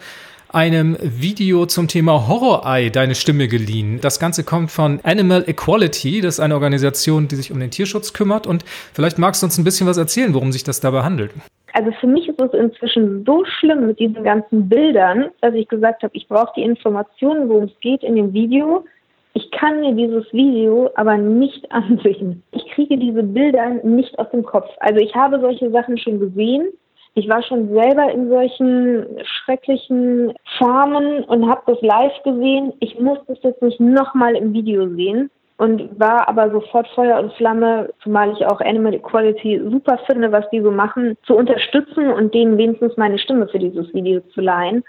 einem 0.54 0.96
Video 1.00 1.66
zum 1.66 1.88
Thema 1.88 2.28
Horror-Eye 2.28 2.90
deine 2.90 3.16
Stimme 3.16 3.48
geliehen. 3.48 3.98
Das 4.00 4.20
Ganze 4.20 4.44
kommt 4.44 4.70
von 4.70 5.00
Animal 5.02 5.44
Equality. 5.48 6.20
Das 6.20 6.34
ist 6.34 6.40
eine 6.40 6.54
Organisation, 6.54 7.26
die 7.26 7.34
sich 7.34 7.50
um 7.50 7.58
den 7.58 7.70
Tierschutz 7.70 8.12
kümmert. 8.12 8.46
Und 8.46 8.64
vielleicht 8.92 9.18
magst 9.18 9.42
du 9.42 9.46
uns 9.46 9.58
ein 9.58 9.64
bisschen 9.64 9.88
was 9.88 9.98
erzählen, 9.98 10.32
worum 10.32 10.52
sich 10.52 10.62
das 10.62 10.80
dabei 10.80 11.02
handelt. 11.02 11.32
Also 11.72 11.90
für 12.00 12.06
mich 12.06 12.28
ist 12.28 12.40
es 12.40 12.52
inzwischen 12.52 13.24
so 13.26 13.44
schlimm 13.44 13.88
mit 13.88 13.98
diesen 13.98 14.22
ganzen 14.22 14.68
Bildern, 14.68 15.30
dass 15.40 15.54
ich 15.54 15.66
gesagt 15.66 16.04
habe, 16.04 16.16
ich 16.16 16.28
brauche 16.28 16.52
die 16.56 16.62
Informationen, 16.62 17.48
worum 17.48 17.64
es 17.64 17.80
geht 17.80 18.04
in 18.04 18.14
dem 18.14 18.32
Video. 18.32 18.84
Ich 19.32 19.50
kann 19.50 19.80
mir 19.80 19.92
dieses 19.92 20.32
Video 20.32 20.88
aber 20.94 21.16
nicht 21.16 21.70
ansehen. 21.72 22.44
Ich 22.52 22.64
kriege 22.70 22.96
diese 22.96 23.24
Bilder 23.24 23.70
nicht 23.82 24.16
aus 24.20 24.30
dem 24.30 24.44
Kopf. 24.44 24.70
Also 24.78 25.00
ich 25.00 25.12
habe 25.16 25.40
solche 25.40 25.68
Sachen 25.72 25.98
schon 25.98 26.20
gesehen, 26.20 26.68
ich 27.14 27.28
war 27.28 27.42
schon 27.44 27.72
selber 27.72 28.10
in 28.10 28.28
solchen 28.28 29.06
schrecklichen 29.22 30.34
Formen 30.58 31.22
und 31.24 31.48
habe 31.48 31.62
das 31.66 31.80
live 31.80 32.22
gesehen. 32.24 32.72
Ich 32.80 32.98
musste 32.98 33.32
es 33.32 33.42
jetzt 33.42 33.62
nicht 33.62 33.78
nochmal 33.78 34.34
im 34.34 34.52
Video 34.52 34.88
sehen 34.88 35.30
und 35.56 35.98
war 36.00 36.28
aber 36.28 36.50
sofort 36.50 36.88
Feuer 36.88 37.20
und 37.20 37.32
Flamme, 37.34 37.90
zumal 38.02 38.32
ich 38.32 38.44
auch 38.44 38.60
Animal 38.60 38.94
Equality 38.94 39.62
super 39.70 39.98
finde, 40.06 40.32
was 40.32 40.48
die 40.50 40.60
so 40.60 40.72
machen, 40.72 41.16
zu 41.24 41.36
unterstützen 41.36 42.08
und 42.08 42.34
denen 42.34 42.58
wenigstens 42.58 42.96
meine 42.96 43.18
Stimme 43.18 43.46
für 43.46 43.60
dieses 43.60 43.94
Video 43.94 44.20
zu 44.34 44.40
leihen. 44.40 44.82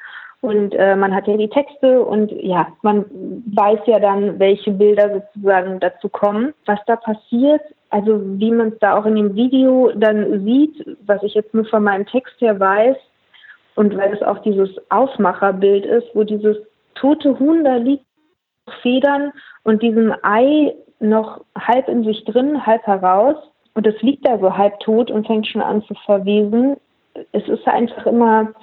Und 0.46 0.76
äh, 0.76 0.96
man 0.96 1.14
hat 1.14 1.28
ja 1.28 1.38
die 1.38 1.50
Texte 1.50 2.02
und 2.02 2.32
ja, 2.32 2.68
man 2.84 3.06
weiß 3.56 3.80
ja 3.88 4.00
dann, 4.00 4.38
welche 4.40 4.72
Bilder 4.72 5.22
sozusagen 5.34 5.80
dazu 5.80 6.08
kommen. 6.08 6.54
Was 6.66 6.80
da 6.86 6.96
passiert, 6.96 7.62
also 7.90 8.22
wie 8.24 8.52
man 8.52 8.70
es 8.70 8.80
da 8.80 8.98
auch 8.98 9.06
in 9.06 9.16
dem 9.16 9.36
Video 9.36 9.92
dann 9.96 10.46
sieht, 10.46 10.98
was 11.06 11.24
ich 11.24 11.34
jetzt 11.34 11.54
nur 11.54 11.66
von 11.66 11.84
meinem 11.84 12.06
Text 12.06 12.40
her 12.40 12.60
weiß, 12.60 12.98
und 13.76 13.96
weil 13.98 14.14
es 14.14 14.22
auch 14.22 14.40
dieses 14.40 14.70
Aufmacherbild 14.90 15.86
ist, 15.86 16.08
wo 16.14 16.24
dieses 16.24 16.58
tote 16.96 17.38
Huhn 17.40 17.64
da 17.64 17.76
liegt, 17.76 18.06
Federn 18.82 19.32
und 19.64 19.84
diesem 19.84 20.14
Ei 20.24 20.74
noch 21.00 21.42
halb 21.58 21.88
in 21.88 22.04
sich 22.04 22.24
drin, 22.26 22.66
halb 22.66 22.84
heraus. 22.84 23.36
Und 23.74 23.86
es 23.86 24.02
liegt 24.02 24.26
da 24.26 24.40
so 24.40 24.58
halb 24.58 24.80
tot 24.80 25.12
und 25.12 25.28
fängt 25.28 25.48
schon 25.48 25.62
an 25.62 25.84
zu 25.84 25.94
verwesen. 26.06 26.78
Es 27.34 27.48
ist 27.48 27.68
einfach 27.68 28.06
immer, 28.06 28.54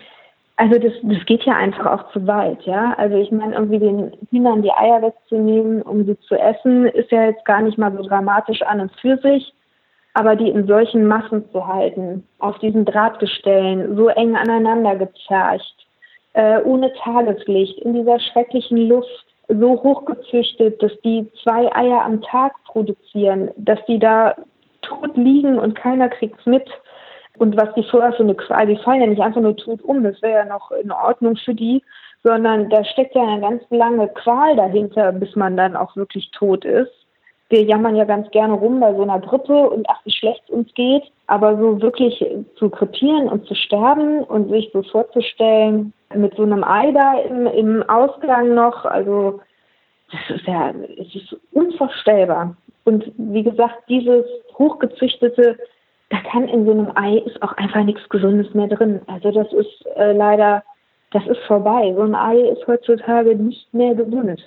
also 0.56 0.78
das, 0.78 0.92
das 1.02 1.24
geht 1.26 1.44
ja 1.44 1.56
einfach 1.56 1.86
auch 1.86 2.12
zu 2.12 2.26
weit, 2.26 2.62
ja. 2.62 2.94
Also 2.98 3.16
ich 3.16 3.30
meine, 3.30 3.54
irgendwie 3.54 3.78
den 3.78 4.12
Hühnern 4.30 4.62
die 4.62 4.72
Eier 4.72 5.02
wegzunehmen, 5.02 5.82
um 5.82 6.04
sie 6.04 6.18
zu 6.20 6.34
essen, 6.34 6.86
ist 6.86 7.10
ja 7.10 7.24
jetzt 7.24 7.44
gar 7.44 7.62
nicht 7.62 7.78
mal 7.78 7.92
so 7.96 8.02
dramatisch 8.02 8.62
an 8.62 8.80
und 8.80 8.92
für 9.00 9.16
sich. 9.18 9.52
Aber 10.14 10.36
die 10.36 10.50
in 10.50 10.66
solchen 10.66 11.06
Massen 11.06 11.50
zu 11.52 11.66
halten, 11.66 12.26
auf 12.38 12.58
diesen 12.58 12.84
Drahtgestellen, 12.84 13.96
so 13.96 14.08
eng 14.08 14.36
aneinander 14.36 14.96
gepfercht, 14.96 15.86
äh, 16.34 16.60
ohne 16.62 16.92
Tageslicht, 17.02 17.78
in 17.78 17.94
dieser 17.94 18.20
schrecklichen 18.20 18.88
Luft, 18.88 19.24
so 19.48 19.82
hochgezüchtet, 19.82 20.82
dass 20.82 20.92
die 21.02 21.30
zwei 21.42 21.74
Eier 21.74 22.04
am 22.04 22.20
Tag 22.20 22.52
produzieren, 22.64 23.50
dass 23.56 23.78
die 23.86 23.98
da 23.98 24.34
tot 24.82 25.16
liegen 25.16 25.58
und 25.58 25.74
keiner 25.74 26.08
kriegt's 26.08 26.44
mit 26.44 26.68
und 27.38 27.56
was 27.56 27.72
die 27.74 27.84
vorher 27.84 28.12
für 28.12 28.22
eine 28.22 28.34
Qual, 28.34 28.66
die 28.66 28.76
fallen 28.76 29.00
ja 29.00 29.06
nicht 29.06 29.22
einfach 29.22 29.40
nur 29.40 29.56
tot 29.56 29.82
um, 29.82 30.02
das 30.02 30.20
wäre 30.22 30.40
ja 30.40 30.44
noch 30.44 30.70
in 30.70 30.90
Ordnung 30.90 31.36
für 31.36 31.54
die, 31.54 31.82
sondern 32.22 32.70
da 32.70 32.84
steckt 32.84 33.14
ja 33.14 33.22
eine 33.22 33.40
ganz 33.40 33.62
lange 33.70 34.08
Qual 34.08 34.56
dahinter, 34.56 35.12
bis 35.12 35.34
man 35.34 35.56
dann 35.56 35.76
auch 35.76 35.96
wirklich 35.96 36.30
tot 36.32 36.64
ist. 36.64 36.92
Wir 37.48 37.64
jammern 37.64 37.96
ja 37.96 38.04
ganz 38.04 38.30
gerne 38.30 38.54
rum 38.54 38.80
bei 38.80 38.94
so 38.94 39.02
einer 39.02 39.20
Grippe 39.20 39.68
und 39.68 39.86
ach, 39.88 40.00
wie 40.04 40.12
schlecht 40.12 40.42
es 40.44 40.50
uns 40.50 40.72
geht, 40.74 41.02
aber 41.26 41.58
so 41.58 41.82
wirklich 41.82 42.24
zu 42.56 42.70
krepieren 42.70 43.28
und 43.28 43.46
zu 43.46 43.54
sterben 43.54 44.24
und 44.24 44.50
sich 44.50 44.70
so 44.72 44.82
vorzustellen, 44.82 45.92
mit 46.14 46.34
so 46.36 46.42
einem 46.42 46.64
Ei 46.64 46.92
da 46.92 47.18
im, 47.20 47.46
im 47.46 47.82
Ausgang 47.88 48.54
noch, 48.54 48.84
also 48.84 49.40
das 50.10 50.36
ist 50.36 50.46
ja, 50.46 50.72
es 50.98 51.14
ist 51.14 51.36
unvorstellbar. 51.52 52.56
Und 52.84 53.12
wie 53.16 53.42
gesagt, 53.42 53.88
dieses 53.88 54.24
hochgezüchtete 54.58 55.58
da 56.12 56.18
kann 56.30 56.46
in 56.46 56.66
so 56.66 56.72
einem 56.72 56.92
Ei 56.94 57.22
ist 57.26 57.42
auch 57.42 57.54
einfach 57.54 57.82
nichts 57.84 58.06
Gesundes 58.10 58.52
mehr 58.52 58.68
drin. 58.68 59.00
Also 59.06 59.30
das 59.30 59.50
ist 59.54 59.86
äh, 59.96 60.12
leider, 60.12 60.62
das 61.10 61.26
ist 61.26 61.40
vorbei. 61.46 61.94
So 61.96 62.02
ein 62.02 62.14
Ei 62.14 62.36
ist 62.50 62.66
heutzutage 62.66 63.34
nicht 63.34 63.72
mehr 63.72 63.94
gesund. 63.94 64.38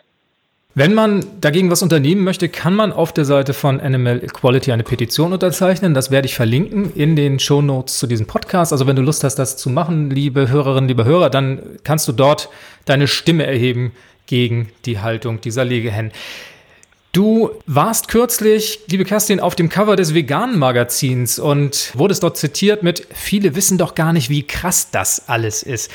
Wenn 0.75 0.93
man 0.93 1.25
dagegen 1.41 1.71
was 1.71 1.81
unternehmen 1.81 2.23
möchte, 2.23 2.49
kann 2.49 2.75
man 2.75 2.91
auf 2.93 3.13
der 3.13 3.25
Seite 3.25 3.53
von 3.53 3.79
Animal 3.79 4.23
Equality 4.23 4.73
eine 4.73 4.83
Petition 4.83 5.33
unterzeichnen. 5.33 5.95
Das 5.95 6.11
werde 6.11 6.27
ich 6.27 6.35
verlinken 6.35 6.93
in 6.93 7.15
den 7.15 7.39
Show 7.39 7.63
Notes 7.63 7.97
zu 7.97 8.05
diesem 8.05 8.27
Podcast. 8.27 8.71
Also 8.71 8.85
wenn 8.85 8.95
du 8.95 9.01
Lust 9.01 9.23
hast, 9.23 9.37
das 9.37 9.57
zu 9.57 9.71
machen, 9.71 10.11
liebe 10.11 10.49
Hörerinnen, 10.49 10.87
liebe 10.87 11.05
Hörer, 11.05 11.31
dann 11.31 11.61
kannst 11.83 12.07
du 12.07 12.11
dort 12.11 12.49
deine 12.83 13.07
Stimme 13.07 13.47
erheben 13.47 13.93
gegen 14.27 14.69
die 14.85 14.99
Haltung 14.99 15.41
dieser 15.41 15.65
Legehennen. 15.65 16.11
Du 17.15 17.51
warst 17.65 18.09
kürzlich, 18.09 18.81
liebe 18.89 19.05
Kerstin, 19.05 19.39
auf 19.39 19.55
dem 19.55 19.69
Cover 19.69 19.95
des 19.95 20.13
veganen 20.13 20.59
Magazins 20.59 21.39
und 21.39 21.97
wurdest 21.97 22.23
dort 22.23 22.35
zitiert 22.35 22.83
mit 22.83 23.07
Viele 23.13 23.55
wissen 23.55 23.77
doch 23.77 23.95
gar 23.95 24.11
nicht, 24.11 24.29
wie 24.29 24.45
krass 24.45 24.91
das 24.91 25.29
alles 25.29 25.63
ist. 25.63 25.89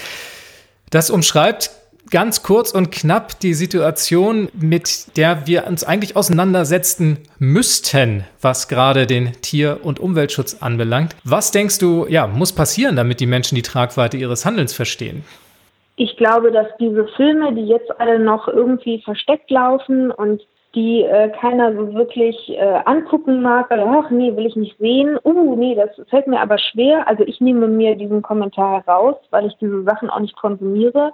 Das 0.88 1.10
umschreibt 1.10 1.72
ganz 2.10 2.42
kurz 2.42 2.72
und 2.72 2.90
knapp 2.90 3.38
die 3.38 3.52
Situation, 3.52 4.48
mit 4.54 5.14
der 5.18 5.46
wir 5.46 5.66
uns 5.66 5.84
eigentlich 5.84 6.16
auseinandersetzen 6.16 7.18
müssten, 7.38 8.24
was 8.40 8.68
gerade 8.68 9.06
den 9.06 9.32
Tier- 9.42 9.80
und 9.82 10.00
Umweltschutz 10.00 10.62
anbelangt. 10.62 11.14
Was 11.24 11.50
denkst 11.50 11.80
du, 11.80 12.06
ja, 12.08 12.28
muss 12.28 12.54
passieren, 12.54 12.96
damit 12.96 13.20
die 13.20 13.26
Menschen 13.26 13.56
die 13.56 13.62
Tragweite 13.62 14.16
ihres 14.16 14.46
Handelns 14.46 14.72
verstehen? 14.72 15.22
Ich 15.96 16.16
glaube, 16.16 16.50
dass 16.50 16.68
diese 16.80 17.06
Filme, 17.14 17.54
die 17.54 17.66
jetzt 17.66 17.90
alle 18.00 18.18
noch 18.18 18.48
irgendwie 18.48 19.02
versteckt 19.02 19.50
laufen 19.50 20.10
und 20.10 20.40
die 20.74 21.02
äh, 21.02 21.30
keiner 21.30 21.72
so 21.74 21.94
wirklich 21.94 22.36
äh, 22.50 22.80
angucken 22.84 23.42
mag, 23.42 23.70
oder 23.70 23.86
ach 23.86 24.10
nee, 24.10 24.36
will 24.36 24.46
ich 24.46 24.56
nicht 24.56 24.78
sehen, 24.78 25.18
uh, 25.24 25.56
nee, 25.56 25.74
das 25.74 25.90
fällt 26.08 26.26
mir 26.26 26.40
aber 26.40 26.58
schwer. 26.58 27.08
Also 27.08 27.24
ich 27.24 27.40
nehme 27.40 27.66
mir 27.66 27.96
diesen 27.96 28.22
Kommentar 28.22 28.84
heraus, 28.84 29.16
weil 29.30 29.46
ich 29.46 29.56
diese 29.58 29.82
Sachen 29.82 30.10
auch 30.10 30.20
nicht 30.20 30.36
konsumiere, 30.36 31.12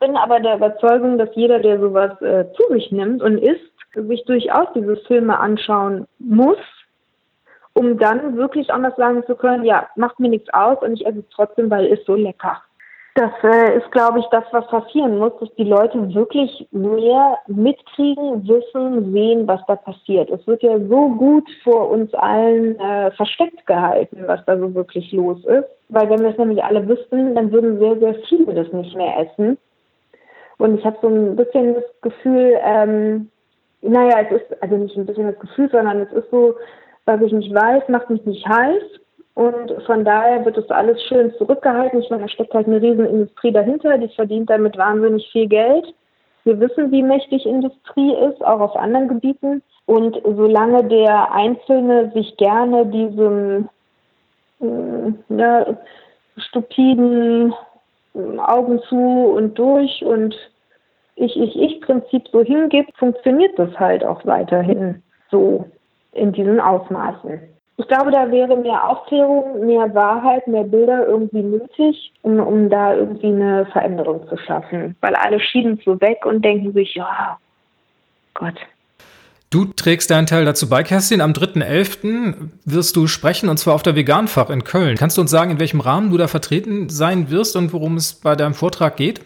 bin 0.00 0.16
aber 0.16 0.40
der 0.40 0.56
Überzeugung, 0.56 1.18
dass 1.18 1.34
jeder, 1.34 1.60
der 1.60 1.80
sowas 1.80 2.20
äh, 2.20 2.46
zu 2.54 2.72
sich 2.72 2.90
nimmt 2.90 3.22
und 3.22 3.38
isst, 3.38 3.72
sich 3.94 4.24
durchaus 4.24 4.68
diese 4.74 4.96
Filme 4.96 5.38
anschauen 5.38 6.06
muss, 6.18 6.58
um 7.72 7.98
dann 7.98 8.36
wirklich 8.36 8.70
anders 8.72 8.96
sagen 8.96 9.24
zu 9.26 9.34
können, 9.36 9.64
ja, 9.64 9.88
macht 9.96 10.18
mir 10.20 10.28
nichts 10.28 10.52
aus 10.52 10.82
und 10.82 10.94
ich 10.94 11.06
esse 11.06 11.20
es 11.20 11.28
trotzdem, 11.30 11.70
weil 11.70 11.86
es 11.86 12.04
so 12.04 12.14
lecker. 12.14 12.62
Das 13.16 13.32
äh, 13.42 13.78
ist, 13.78 13.90
glaube 13.92 14.18
ich, 14.18 14.26
das, 14.26 14.44
was 14.50 14.66
passieren 14.66 15.16
muss, 15.16 15.32
dass 15.40 15.48
die 15.54 15.64
Leute 15.64 16.14
wirklich 16.14 16.68
mehr 16.70 17.38
mitkriegen, 17.46 18.46
wissen, 18.46 19.10
sehen, 19.10 19.48
was 19.48 19.62
da 19.66 19.76
passiert. 19.76 20.28
Es 20.28 20.46
wird 20.46 20.62
ja 20.62 20.78
so 20.78 21.08
gut 21.08 21.48
vor 21.64 21.88
uns 21.88 22.12
allen 22.12 22.78
äh, 22.78 23.10
versteckt 23.12 23.64
gehalten, 23.64 24.24
was 24.26 24.44
da 24.44 24.58
so 24.58 24.74
wirklich 24.74 25.12
los 25.12 25.42
ist. 25.46 25.64
Weil 25.88 26.10
wenn 26.10 26.20
wir 26.20 26.28
es 26.28 26.36
nämlich 26.36 26.62
alle 26.62 26.86
wüssten, 26.86 27.34
dann 27.34 27.50
würden 27.52 27.78
sehr, 27.78 27.98
sehr 28.00 28.16
viele 28.28 28.52
das 28.52 28.70
nicht 28.74 28.94
mehr 28.94 29.18
essen. 29.18 29.56
Und 30.58 30.78
ich 30.78 30.84
habe 30.84 30.98
so 31.00 31.08
ein 31.08 31.36
bisschen 31.36 31.72
das 31.72 31.84
Gefühl, 32.02 32.58
ähm, 32.62 33.30
naja, 33.80 34.26
es 34.28 34.42
ist 34.42 34.62
also 34.62 34.76
nicht 34.76 34.94
ein 34.94 35.06
bisschen 35.06 35.28
das 35.32 35.38
Gefühl, 35.38 35.70
sondern 35.70 36.02
es 36.02 36.12
ist 36.12 36.30
so, 36.30 36.54
was 37.06 37.22
ich 37.22 37.32
nicht 37.32 37.54
weiß, 37.54 37.88
macht 37.88 38.10
mich 38.10 38.26
nicht 38.26 38.46
heiß. 38.46 38.82
Und 39.36 39.70
von 39.84 40.02
daher 40.02 40.46
wird 40.46 40.56
das 40.56 40.70
alles 40.70 41.00
schön 41.02 41.30
zurückgehalten. 41.34 42.00
Ich 42.00 42.08
meine, 42.08 42.22
da 42.22 42.28
steckt 42.28 42.54
halt 42.54 42.66
eine 42.66 42.80
Riesenindustrie 42.80 43.52
dahinter, 43.52 43.98
die 43.98 44.08
verdient 44.08 44.48
damit 44.48 44.78
wahnsinnig 44.78 45.28
viel 45.30 45.46
Geld. 45.46 45.92
Wir 46.44 46.58
wissen, 46.58 46.90
wie 46.90 47.02
mächtig 47.02 47.44
Industrie 47.44 48.14
ist, 48.14 48.42
auch 48.42 48.60
auf 48.60 48.74
anderen 48.76 49.08
Gebieten. 49.08 49.62
Und 49.84 50.18
solange 50.24 50.84
der 50.84 51.30
Einzelne 51.32 52.10
sich 52.14 52.34
gerne 52.38 52.86
diesem 52.86 53.68
äh, 54.62 55.12
ja, 55.28 55.66
stupiden 56.38 57.52
Augen 58.38 58.80
zu 58.88 58.96
und 58.96 59.58
durch 59.58 60.02
und 60.02 60.34
ich, 61.16 61.36
ich, 61.36 61.56
ich 61.56 61.80
Prinzip 61.82 62.26
so 62.32 62.42
hingibt, 62.42 62.96
funktioniert 62.96 63.58
das 63.58 63.78
halt 63.78 64.02
auch 64.02 64.24
weiterhin 64.24 65.02
so 65.30 65.66
in 66.12 66.32
diesen 66.32 66.58
Ausmaßen. 66.58 67.55
Ich 67.78 67.86
glaube, 67.88 68.10
da 68.10 68.30
wäre 68.30 68.56
mehr 68.56 68.88
Aufklärung, 68.88 69.66
mehr 69.66 69.94
Wahrheit, 69.94 70.46
mehr 70.46 70.64
Bilder 70.64 71.06
irgendwie 71.06 71.42
nötig, 71.42 72.12
um, 72.22 72.40
um 72.40 72.70
da 72.70 72.94
irgendwie 72.94 73.26
eine 73.26 73.66
Veränderung 73.66 74.26
zu 74.28 74.38
schaffen. 74.38 74.96
Weil 75.02 75.14
alle 75.14 75.38
schieben 75.40 75.78
so 75.84 76.00
weg 76.00 76.24
und 76.24 76.42
denken 76.42 76.72
sich, 76.72 76.94
ja, 76.94 77.38
Gott. 78.32 78.54
Du 79.50 79.64
trägst 79.66 80.10
deinen 80.10 80.26
Teil 80.26 80.44
dazu 80.44 80.68
bei, 80.68 80.82
Kerstin. 80.82 81.20
Am 81.20 81.32
3.11. 81.32 82.50
wirst 82.64 82.96
du 82.96 83.06
sprechen 83.06 83.48
und 83.48 83.58
zwar 83.58 83.74
auf 83.74 83.82
der 83.82 83.94
Veganfach 83.94 84.50
in 84.50 84.64
Köln. 84.64 84.96
Kannst 84.96 85.18
du 85.18 85.20
uns 85.20 85.30
sagen, 85.30 85.52
in 85.52 85.60
welchem 85.60 85.80
Rahmen 85.80 86.10
du 86.10 86.16
da 86.16 86.28
vertreten 86.28 86.88
sein 86.88 87.30
wirst 87.30 87.56
und 87.56 87.72
worum 87.72 87.96
es 87.96 88.20
bei 88.20 88.34
deinem 88.34 88.54
Vortrag 88.54 88.96
geht? 88.96 89.20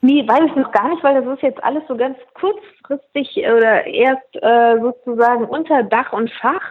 Nee, 0.00 0.26
weiß 0.26 0.42
ich 0.46 0.56
noch 0.56 0.70
gar 0.70 0.88
nicht, 0.88 1.02
weil 1.02 1.22
das 1.22 1.34
ist 1.34 1.42
jetzt 1.42 1.62
alles 1.64 1.82
so 1.88 1.96
ganz 1.96 2.16
kurzfristig 2.34 3.36
oder 3.38 3.84
erst 3.86 4.36
äh, 4.36 4.80
sozusagen 4.80 5.44
unter 5.44 5.82
Dach 5.82 6.12
und 6.12 6.30
Fach. 6.40 6.62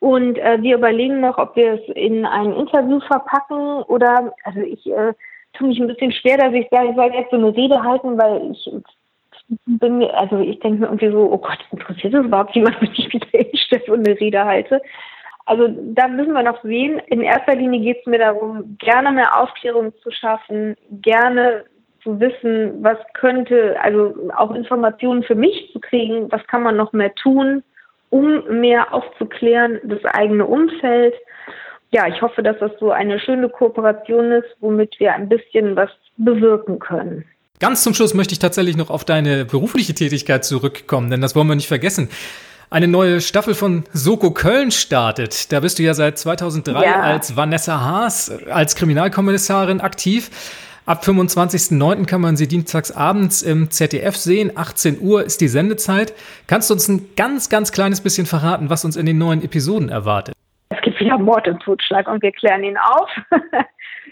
Und 0.00 0.38
äh, 0.38 0.62
wir 0.62 0.76
überlegen 0.76 1.20
noch, 1.20 1.36
ob 1.38 1.54
wir 1.56 1.74
es 1.74 1.94
in 1.94 2.24
ein 2.24 2.52
Interview 2.54 3.00
verpacken 3.00 3.82
oder, 3.82 4.32
also 4.44 4.60
ich 4.60 4.86
äh, 4.86 5.12
tue 5.52 5.68
mich 5.68 5.78
ein 5.78 5.88
bisschen 5.88 6.12
schwer, 6.12 6.38
dass 6.38 6.54
ich 6.54 6.68
sage, 6.70 6.88
ich 6.88 6.96
soll 6.96 7.12
jetzt 7.12 7.30
so 7.30 7.36
eine 7.36 7.54
Rede 7.54 7.82
halten, 7.82 8.18
weil 8.18 8.50
ich 8.50 8.70
bin 9.66 9.98
mir, 9.98 10.16
also 10.18 10.38
ich 10.38 10.58
denke 10.60 10.80
mir 10.80 10.86
irgendwie 10.86 11.10
so, 11.10 11.30
oh 11.30 11.38
Gott, 11.38 11.58
interessiert 11.70 12.14
es 12.14 12.24
überhaupt 12.24 12.54
jemand, 12.54 12.80
wenn 12.80 12.92
ich 12.92 13.12
wieder 13.12 13.26
hinstelle 13.30 13.92
und 13.92 14.08
eine 14.08 14.18
Rede 14.18 14.42
halte? 14.42 14.80
Also 15.44 15.68
da 15.68 16.08
müssen 16.08 16.32
wir 16.32 16.44
noch 16.44 16.62
sehen. 16.62 17.00
In 17.08 17.20
erster 17.22 17.56
Linie 17.56 17.80
geht 17.80 18.00
es 18.00 18.06
mir 18.06 18.20
darum, 18.20 18.76
gerne 18.78 19.12
mehr 19.12 19.38
Aufklärung 19.38 19.92
zu 20.02 20.10
schaffen, 20.12 20.76
gerne 21.02 21.64
zu 22.02 22.18
wissen, 22.20 22.82
was 22.82 22.96
könnte, 23.14 23.76
also 23.82 24.14
auch 24.36 24.54
Informationen 24.54 25.22
für 25.24 25.34
mich 25.34 25.70
zu 25.72 25.80
kriegen, 25.80 26.30
was 26.32 26.46
kann 26.46 26.62
man 26.62 26.76
noch 26.76 26.92
mehr 26.92 27.14
tun, 27.14 27.62
um 28.10 28.60
mehr 28.60 28.92
aufzuklären, 28.92 29.80
das 29.84 30.04
eigene 30.04 30.44
Umfeld. 30.44 31.14
Ja, 31.92 32.06
ich 32.06 32.22
hoffe, 32.22 32.42
dass 32.42 32.58
das 32.60 32.72
so 32.78 32.90
eine 32.90 33.18
schöne 33.18 33.48
Kooperation 33.48 34.32
ist, 34.32 34.48
womit 34.60 34.98
wir 35.00 35.14
ein 35.14 35.28
bisschen 35.28 35.74
was 35.76 35.90
bewirken 36.16 36.78
können. 36.78 37.24
Ganz 37.58 37.82
zum 37.82 37.94
Schluss 37.94 38.14
möchte 38.14 38.32
ich 38.32 38.38
tatsächlich 38.38 38.76
noch 38.76 38.90
auf 38.90 39.04
deine 39.04 39.44
berufliche 39.44 39.94
Tätigkeit 39.94 40.44
zurückkommen, 40.44 41.10
denn 41.10 41.20
das 41.20 41.34
wollen 41.36 41.48
wir 41.48 41.56
nicht 41.56 41.68
vergessen. 41.68 42.08
Eine 42.70 42.86
neue 42.86 43.20
Staffel 43.20 43.54
von 43.54 43.84
Soko 43.92 44.30
Köln 44.30 44.70
startet. 44.70 45.50
Da 45.52 45.58
bist 45.58 45.78
du 45.78 45.82
ja 45.82 45.92
seit 45.92 46.18
2003 46.18 46.84
ja. 46.84 47.00
als 47.00 47.36
Vanessa 47.36 47.80
Haas, 47.80 48.30
als 48.48 48.76
Kriminalkommissarin 48.76 49.80
aktiv. 49.80 50.30
Ab 50.86 51.02
25.09. 51.02 52.06
kann 52.06 52.20
man 52.20 52.36
sie 52.36 52.48
dienstags 52.48 52.90
abends 52.90 53.42
im 53.42 53.70
ZDF 53.70 54.16
sehen. 54.16 54.52
18 54.56 55.00
Uhr 55.00 55.22
ist 55.22 55.40
die 55.40 55.48
Sendezeit. 55.48 56.14
Kannst 56.46 56.70
du 56.70 56.74
uns 56.74 56.88
ein 56.88 57.10
ganz, 57.16 57.48
ganz 57.48 57.70
kleines 57.70 58.00
bisschen 58.00 58.26
verraten, 58.26 58.70
was 58.70 58.84
uns 58.84 58.96
in 58.96 59.06
den 59.06 59.18
neuen 59.18 59.44
Episoden 59.44 59.88
erwartet? 59.88 60.34
Es 60.70 60.80
gibt 60.82 60.98
wieder 61.00 61.18
Mord 61.18 61.46
und 61.48 61.60
Totschlag 61.62 62.08
und 62.08 62.22
wir 62.22 62.32
klären 62.32 62.64
ihn 62.64 62.76
auf. 62.78 63.10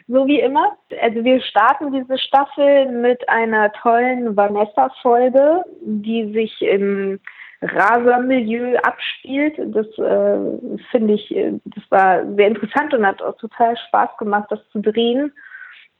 so 0.08 0.26
wie 0.26 0.40
immer. 0.40 0.76
Also 1.02 1.24
wir 1.24 1.40
starten 1.40 1.92
diese 1.92 2.18
Staffel 2.18 2.90
mit 2.92 3.26
einer 3.28 3.72
tollen 3.72 4.36
Vanessa-Folge, 4.36 5.62
die 5.82 6.32
sich 6.32 6.60
im 6.62 7.18
Raser-Milieu 7.62 8.76
abspielt. 8.82 9.54
Das 9.58 9.86
äh, 9.98 10.78
finde 10.90 11.14
ich, 11.14 11.34
das 11.64 11.84
war 11.90 12.24
sehr 12.34 12.48
interessant 12.48 12.94
und 12.94 13.06
hat 13.06 13.22
auch 13.22 13.36
total 13.38 13.76
Spaß 13.88 14.10
gemacht, 14.18 14.46
das 14.50 14.60
zu 14.70 14.80
drehen. 14.80 15.32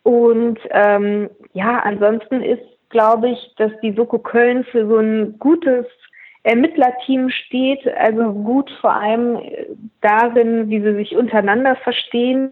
Und 0.09 0.59
ähm, 0.71 1.29
ja, 1.53 1.81
ansonsten 1.81 2.43
ist, 2.43 2.63
glaube 2.89 3.29
ich, 3.29 3.55
dass 3.59 3.71
die 3.83 3.93
Soko 3.93 4.19
Köln 4.19 4.65
für 4.65 4.89
so 4.89 4.97
ein 4.97 5.39
gutes 5.39 5.85
Ermittlerteam 6.45 7.29
steht, 7.29 7.87
also 7.95 8.33
gut 8.33 8.71
vor 8.81 8.95
allem 8.95 9.39
darin, 10.01 10.71
wie 10.71 10.81
sie 10.81 10.95
sich 10.95 11.15
untereinander 11.15 11.77
verstehen 11.77 12.49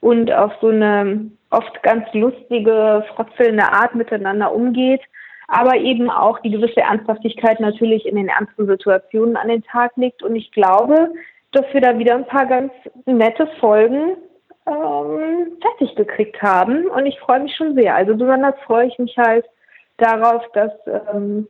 und 0.00 0.32
auf 0.32 0.54
so 0.62 0.68
eine 0.68 1.30
oft 1.50 1.82
ganz 1.82 2.06
lustige, 2.14 3.04
frotzelnde 3.14 3.64
Art 3.64 3.94
miteinander 3.94 4.50
umgeht, 4.54 5.02
aber 5.48 5.76
eben 5.76 6.08
auch 6.08 6.38
die 6.38 6.52
gewisse 6.52 6.80
Ernsthaftigkeit 6.80 7.60
natürlich 7.60 8.06
in 8.06 8.16
den 8.16 8.28
ernsten 8.28 8.66
Situationen 8.66 9.36
an 9.36 9.48
den 9.48 9.62
Tag 9.62 9.92
legt. 9.96 10.22
Und 10.22 10.36
ich 10.36 10.50
glaube, 10.52 11.10
dass 11.50 11.66
wir 11.74 11.82
da 11.82 11.98
wieder 11.98 12.14
ein 12.14 12.26
paar 12.26 12.46
ganz 12.46 12.72
nette 13.04 13.46
Folgen 13.60 14.16
ähm, 14.66 15.52
fertig 15.60 15.94
gekriegt 15.96 16.40
haben. 16.42 16.86
Und 16.86 17.06
ich 17.06 17.18
freue 17.20 17.40
mich 17.40 17.54
schon 17.56 17.74
sehr. 17.74 17.94
Also 17.94 18.16
besonders 18.16 18.54
freue 18.66 18.86
ich 18.86 18.98
mich 18.98 19.16
halt 19.16 19.44
darauf, 19.98 20.42
dass 20.52 20.72
ähm, 21.12 21.48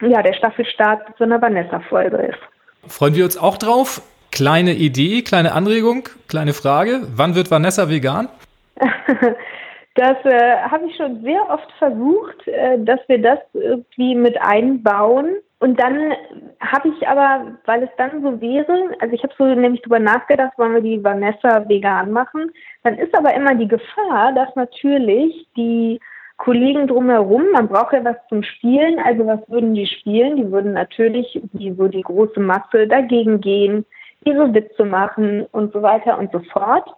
ja, 0.00 0.22
der 0.22 0.34
Staffelstart 0.34 1.02
so 1.18 1.24
eine 1.24 1.40
Vanessa-Folge 1.40 2.16
ist. 2.16 2.92
Freuen 2.92 3.14
wir 3.14 3.24
uns 3.24 3.36
auch 3.36 3.56
drauf. 3.56 4.02
Kleine 4.32 4.72
Idee, 4.72 5.22
kleine 5.22 5.52
Anregung, 5.52 6.08
kleine 6.26 6.54
Frage. 6.54 7.02
Wann 7.14 7.34
wird 7.34 7.50
Vanessa 7.50 7.88
vegan? 7.88 8.28
das 9.94 10.16
äh, 10.24 10.56
habe 10.70 10.86
ich 10.86 10.96
schon 10.96 11.22
sehr 11.22 11.48
oft 11.50 11.70
versucht, 11.78 12.48
äh, 12.48 12.78
dass 12.78 13.00
wir 13.08 13.20
das 13.20 13.38
irgendwie 13.52 14.14
mit 14.14 14.40
einbauen. 14.40 15.36
Und 15.62 15.78
dann 15.78 16.12
habe 16.58 16.88
ich 16.88 17.06
aber, 17.06 17.52
weil 17.66 17.84
es 17.84 17.90
dann 17.96 18.20
so 18.20 18.40
wäre, 18.40 18.96
also 18.98 19.14
ich 19.14 19.22
habe 19.22 19.32
so 19.38 19.44
nämlich 19.44 19.80
drüber 19.82 20.00
nachgedacht, 20.00 20.58
wollen 20.58 20.74
wir 20.74 20.80
die 20.80 21.04
Vanessa 21.04 21.68
vegan 21.68 22.10
machen, 22.10 22.50
dann 22.82 22.98
ist 22.98 23.16
aber 23.16 23.32
immer 23.32 23.54
die 23.54 23.68
Gefahr, 23.68 24.32
dass 24.34 24.52
natürlich 24.56 25.46
die 25.56 26.00
Kollegen 26.36 26.88
drumherum, 26.88 27.52
man 27.52 27.68
braucht 27.68 27.92
ja 27.92 28.04
was 28.04 28.16
zum 28.28 28.42
Spielen, 28.42 28.98
also 28.98 29.24
was 29.24 29.38
würden 29.48 29.74
die 29.74 29.86
spielen? 29.86 30.34
Die 30.34 30.50
würden 30.50 30.72
natürlich, 30.72 31.40
wie 31.52 31.72
so 31.74 31.86
die 31.86 32.02
große 32.02 32.40
Masse, 32.40 32.88
dagegen 32.88 33.40
gehen, 33.40 33.86
ihre 34.24 34.52
Witze 34.52 34.84
machen 34.84 35.46
und 35.52 35.72
so 35.72 35.80
weiter 35.80 36.18
und 36.18 36.32
so 36.32 36.40
fort. 36.52 36.90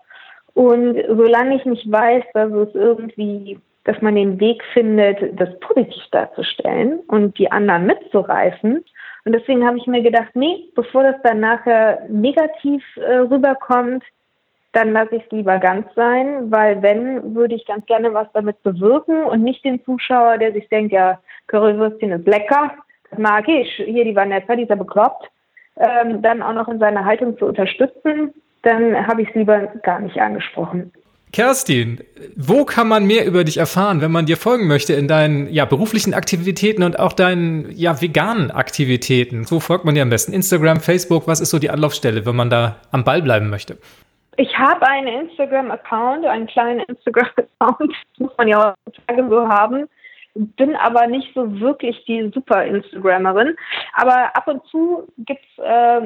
Und 0.54 0.96
solange 1.06 1.56
ich 1.56 1.66
nicht 1.66 1.92
weiß, 1.92 2.24
dass 2.32 2.50
es 2.50 2.74
irgendwie, 2.74 3.58
dass 3.84 4.00
man 4.00 4.14
den 4.14 4.40
Weg 4.40 4.62
findet, 4.72 5.38
das 5.38 5.58
positiv 5.60 6.02
darzustellen 6.10 7.00
und 7.08 7.38
die 7.38 7.50
anderen 7.50 7.86
mitzureißen. 7.86 8.84
Und 9.24 9.32
deswegen 9.32 9.66
habe 9.66 9.78
ich 9.78 9.86
mir 9.86 10.02
gedacht, 10.02 10.30
nee, 10.34 10.68
bevor 10.74 11.02
das 11.02 11.16
dann 11.22 11.40
nachher 11.40 12.02
negativ 12.08 12.82
äh, 12.96 13.16
rüberkommt, 13.16 14.02
dann 14.72 14.92
lasse 14.92 15.16
ich 15.16 15.24
es 15.24 15.30
lieber 15.30 15.58
ganz 15.58 15.86
sein, 15.94 16.50
weil 16.50 16.82
wenn, 16.82 17.34
würde 17.34 17.54
ich 17.54 17.64
ganz 17.64 17.86
gerne 17.86 18.12
was 18.12 18.26
damit 18.32 18.62
bewirken 18.62 19.24
und 19.24 19.42
nicht 19.42 19.64
den 19.64 19.82
Zuschauer, 19.84 20.38
der 20.38 20.52
sich 20.52 20.68
denkt, 20.68 20.92
ja, 20.92 21.20
Currywürstchen 21.46 22.10
ist 22.10 22.26
lecker, 22.26 22.72
das 23.10 23.18
mag 23.18 23.48
ich, 23.48 23.70
hier 23.76 24.04
die 24.04 24.16
Vanessa, 24.16 24.56
die 24.56 24.64
ist 24.64 24.70
ja 24.70 24.74
bekloppt, 24.74 25.30
ähm, 25.76 26.22
dann 26.22 26.42
auch 26.42 26.54
noch 26.54 26.68
in 26.68 26.80
seiner 26.80 27.04
Haltung 27.04 27.38
zu 27.38 27.46
unterstützen, 27.46 28.34
dann 28.62 29.06
habe 29.06 29.22
ich 29.22 29.28
es 29.28 29.34
lieber 29.34 29.60
gar 29.82 30.00
nicht 30.00 30.18
angesprochen. 30.20 30.92
Kerstin, 31.34 31.98
wo 32.36 32.64
kann 32.64 32.86
man 32.86 33.06
mehr 33.06 33.26
über 33.26 33.42
dich 33.42 33.56
erfahren, 33.56 34.00
wenn 34.00 34.12
man 34.12 34.24
dir 34.24 34.36
folgen 34.36 34.68
möchte 34.68 34.92
in 34.92 35.08
deinen 35.08 35.52
ja, 35.52 35.64
beruflichen 35.64 36.14
Aktivitäten 36.14 36.84
und 36.84 37.00
auch 37.00 37.12
deinen 37.12 37.72
ja, 37.72 38.00
veganen 38.00 38.52
Aktivitäten? 38.52 39.44
Wo 39.50 39.58
folgt 39.58 39.84
man 39.84 39.96
dir 39.96 40.02
am 40.02 40.10
besten? 40.10 40.32
Instagram, 40.32 40.78
Facebook, 40.78 41.26
was 41.26 41.40
ist 41.40 41.50
so 41.50 41.58
die 41.58 41.70
Anlaufstelle, 41.70 42.24
wenn 42.24 42.36
man 42.36 42.50
da 42.50 42.76
am 42.92 43.02
Ball 43.02 43.20
bleiben 43.20 43.50
möchte? 43.50 43.78
Ich 44.36 44.56
habe 44.56 44.86
einen 44.86 45.08
Instagram-Account, 45.28 46.24
einen 46.24 46.46
kleinen 46.46 46.84
Instagram-Account, 46.86 47.92
muss 48.18 48.30
man 48.38 48.46
ja 48.46 48.72
heutzutage 48.86 49.28
so 49.28 49.48
haben 49.48 49.88
bin 50.34 50.74
aber 50.74 51.06
nicht 51.06 51.32
so 51.34 51.60
wirklich 51.60 52.04
die 52.06 52.30
super 52.34 52.64
Instagrammerin. 52.64 53.56
Aber 53.92 54.34
ab 54.36 54.48
und 54.48 54.64
zu 54.66 55.06
gibt's 55.18 55.46
äh, 55.58 56.00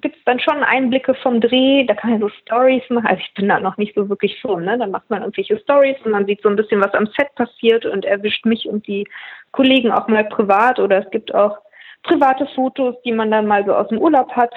gibt's 0.00 0.20
dann 0.24 0.38
schon 0.38 0.62
Einblicke 0.62 1.14
vom 1.14 1.40
Dreh. 1.40 1.84
Da 1.84 1.94
kann 1.94 2.12
man 2.12 2.20
so 2.20 2.28
Stories 2.28 2.88
machen. 2.90 3.06
Also 3.06 3.20
ich 3.20 3.34
bin 3.34 3.48
da 3.48 3.58
noch 3.58 3.76
nicht 3.76 3.94
so 3.94 4.08
wirklich 4.08 4.38
schon. 4.38 4.64
Ne? 4.64 4.78
Dann 4.78 4.92
macht 4.92 5.10
man 5.10 5.22
irgendwelche 5.22 5.58
Stories 5.58 5.96
und 6.04 6.12
man 6.12 6.26
sieht 6.26 6.42
so 6.42 6.48
ein 6.48 6.56
bisschen, 6.56 6.80
was 6.80 6.94
am 6.94 7.06
Set 7.06 7.34
passiert 7.34 7.84
und 7.86 8.04
erwischt 8.04 8.46
mich 8.46 8.68
und 8.68 8.86
die 8.86 9.06
Kollegen 9.50 9.90
auch 9.90 10.06
mal 10.06 10.24
privat. 10.24 10.78
Oder 10.78 11.04
es 11.04 11.10
gibt 11.10 11.34
auch 11.34 11.58
private 12.04 12.46
Fotos, 12.54 12.94
die 13.02 13.12
man 13.12 13.32
dann 13.32 13.46
mal 13.46 13.64
so 13.64 13.74
aus 13.74 13.88
dem 13.88 13.98
Urlaub 13.98 14.30
hat. 14.32 14.54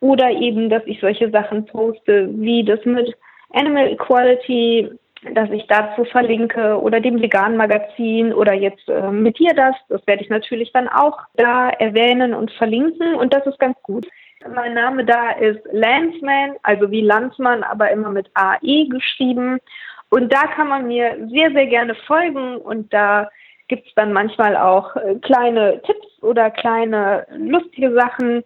Oder 0.00 0.30
eben, 0.30 0.70
dass 0.70 0.82
ich 0.86 1.00
solche 1.00 1.30
Sachen 1.30 1.66
poste, 1.66 2.28
wie 2.32 2.62
das 2.64 2.84
mit 2.84 3.12
Animal 3.50 3.88
Equality 3.88 4.90
dass 5.34 5.50
ich 5.50 5.66
dazu 5.66 6.04
verlinke 6.04 6.80
oder 6.80 7.00
dem 7.00 7.20
veganen 7.20 7.56
Magazin 7.56 8.32
oder 8.32 8.52
jetzt 8.52 8.88
äh, 8.88 9.10
mit 9.10 9.38
dir 9.38 9.54
das. 9.54 9.74
Das 9.88 10.06
werde 10.06 10.22
ich 10.22 10.30
natürlich 10.30 10.72
dann 10.72 10.88
auch 10.88 11.18
da 11.34 11.70
erwähnen 11.70 12.34
und 12.34 12.50
verlinken 12.52 13.14
und 13.14 13.32
das 13.32 13.46
ist 13.46 13.58
ganz 13.58 13.76
gut. 13.82 14.06
Mein 14.54 14.74
Name 14.74 15.04
da 15.04 15.32
ist 15.32 15.60
Landsman, 15.72 16.56
also 16.62 16.90
wie 16.90 17.00
Landsmann, 17.00 17.62
aber 17.62 17.90
immer 17.90 18.10
mit 18.10 18.30
AE 18.34 18.86
geschrieben. 18.88 19.58
Und 20.10 20.32
da 20.32 20.42
kann 20.46 20.68
man 20.68 20.86
mir 20.86 21.16
sehr, 21.30 21.50
sehr 21.50 21.66
gerne 21.66 21.94
folgen 22.06 22.58
und 22.58 22.92
da 22.92 23.28
gibt 23.68 23.88
es 23.88 23.94
dann 23.94 24.12
manchmal 24.12 24.56
auch 24.56 24.94
äh, 24.96 25.16
kleine 25.16 25.82
Tipps 25.82 26.22
oder 26.22 26.50
kleine 26.50 27.26
lustige 27.36 27.92
Sachen 27.92 28.44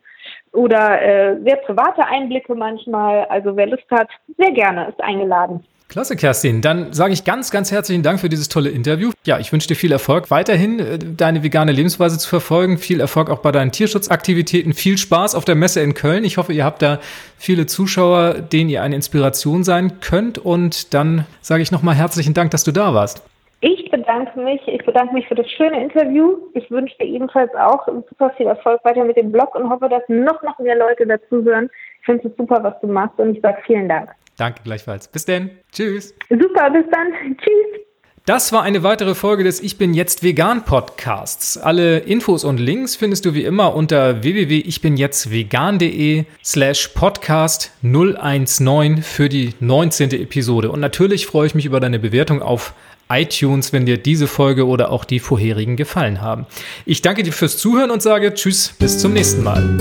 oder 0.53 1.03
äh, 1.03 1.41
sehr 1.43 1.57
private 1.57 2.07
Einblicke 2.07 2.55
manchmal. 2.55 3.27
Also 3.27 3.57
wer 3.57 3.67
Lust 3.67 3.91
hat, 3.91 4.09
sehr 4.39 4.53
gerne 4.53 4.89
ist 4.89 5.03
eingeladen. 5.03 5.65
Klasse, 5.91 6.15
Kerstin. 6.15 6.61
Dann 6.61 6.93
sage 6.93 7.13
ich 7.13 7.25
ganz, 7.25 7.51
ganz 7.51 7.73
herzlichen 7.73 8.05
Dank 8.05 8.21
für 8.21 8.29
dieses 8.29 8.49
tolle 8.49 8.71
Interview. 8.71 9.11
Ja, 9.27 9.41
ich 9.41 9.53
wünsche 9.53 9.67
dir 9.67 9.75
viel 9.75 9.91
Erfolg 9.91 10.31
weiterhin, 10.31 10.79
äh, 10.79 10.99
deine 11.01 11.43
vegane 11.43 11.73
Lebensweise 11.73 12.17
zu 12.17 12.29
verfolgen. 12.29 12.79
Viel 12.79 13.01
Erfolg 13.01 13.29
auch 13.29 13.41
bei 13.41 13.51
deinen 13.51 13.73
Tierschutzaktivitäten. 13.73 14.73
Viel 14.73 14.99
Spaß 14.99 15.35
auf 15.35 15.45
der 15.45 15.57
Messe 15.57 15.81
in 15.81 15.95
Köln. 15.95 16.23
Ich 16.23 16.37
hoffe, 16.37 16.53
ihr 16.53 16.65
habt 16.65 16.81
da 16.81 17.01
viele 17.37 17.67
Zuschauer, 17.67 18.35
denen 18.35 18.71
ihr 18.71 18.85
eine 18.85 18.95
Inspiration 18.95 19.65
sein 19.65 19.99
könnt. 20.01 20.39
Und 20.39 20.95
dann 20.95 21.27
sage 21.41 21.65
ich 21.65 21.73
nochmal 21.73 21.97
herzlichen 21.97 22.35
Dank, 22.35 22.53
dass 22.53 22.63
du 22.63 22.71
da 22.71 22.95
warst. 22.95 23.29
Ich 23.61 23.91
bedanke 23.91 24.39
mich. 24.39 24.61
Ich 24.69 24.87
bedanke 24.87 25.13
mich 25.13 25.27
für 25.27 25.35
das 25.35 25.51
schöne 25.51 25.83
Interview. 25.83 26.37
Ich 26.55 26.71
wünsche 26.71 26.97
dir 26.99 27.07
ebenfalls 27.07 27.53
auch 27.57 27.89
super 28.09 28.31
viel 28.37 28.47
Erfolg 28.47 28.85
weiter 28.85 29.03
mit 29.03 29.17
dem 29.17 29.33
Blog 29.33 29.57
und 29.57 29.69
hoffe, 29.69 29.89
dass 29.89 30.05
noch, 30.07 30.41
noch 30.45 30.61
mehr 30.61 30.77
Leute 30.77 31.05
dazuhören. 31.05 31.69
Ich 31.99 32.07
finde 32.07 32.29
es 32.29 32.37
super, 32.37 32.63
was 32.63 32.81
du 32.81 32.87
machst 32.87 33.19
und 33.19 33.35
ich 33.35 33.43
sage 33.43 33.59
vielen 33.67 33.89
Dank. 33.89 34.11
Danke 34.41 34.63
gleichfalls. 34.65 35.07
Bis 35.09 35.27
denn. 35.27 35.51
Tschüss. 35.71 36.15
Super, 36.31 36.71
bis 36.71 36.87
dann. 36.91 37.13
Tschüss. 37.37 37.83
Das 38.25 38.53
war 38.53 38.63
eine 38.63 38.83
weitere 38.83 39.15
Folge 39.15 39.45
des 39.45 39.61
Ich 39.61 39.77
bin 39.77 39.93
jetzt 39.93 40.23
vegan 40.23 40.65
Podcasts. 40.65 41.59
Alle 41.59 41.99
Infos 41.99 42.45
und 42.45 42.59
Links 42.59 42.97
findest 42.97 43.27
du 43.27 43.35
wie 43.35 43.45
immer 43.45 43.75
unter 43.75 44.23
www.ichbinjetztvegan.de 44.23 46.25
slash 46.43 46.89
podcast 46.89 47.73
019 47.83 49.03
für 49.03 49.29
die 49.29 49.51
19. 49.61 50.13
Episode. 50.13 50.71
Und 50.71 50.81
natürlich 50.81 51.27
freue 51.27 51.47
ich 51.47 51.55
mich 51.55 51.67
über 51.67 51.81
deine 51.81 51.99
Bewertung 51.99 52.41
auf 52.41 52.73
iTunes, 53.11 53.75
wenn 53.75 53.85
dir 53.85 53.99
diese 53.99 54.27
Folge 54.27 54.67
oder 54.67 54.91
auch 54.91 55.05
die 55.05 55.19
vorherigen 55.19 55.77
gefallen 55.77 56.23
haben. 56.23 56.47
Ich 56.87 57.03
danke 57.03 57.25
dir 57.25 57.33
fürs 57.33 57.59
Zuhören 57.59 57.91
und 57.91 58.01
sage 58.01 58.33
Tschüss, 58.33 58.75
bis 58.79 58.99
zum 58.99 59.13
nächsten 59.13 59.43
Mal. 59.43 59.77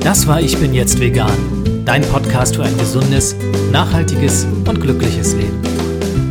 Das 0.00 0.26
war 0.26 0.40
Ich 0.40 0.58
bin 0.58 0.74
jetzt 0.74 1.00
vegan, 1.00 1.55
dein 1.86 2.02
Podcast 2.02 2.56
für 2.56 2.64
ein 2.64 2.76
gesundes, 2.76 3.34
nachhaltiges 3.72 4.46
und 4.66 4.78
glückliches 4.80 5.32
Leben. 5.34 5.58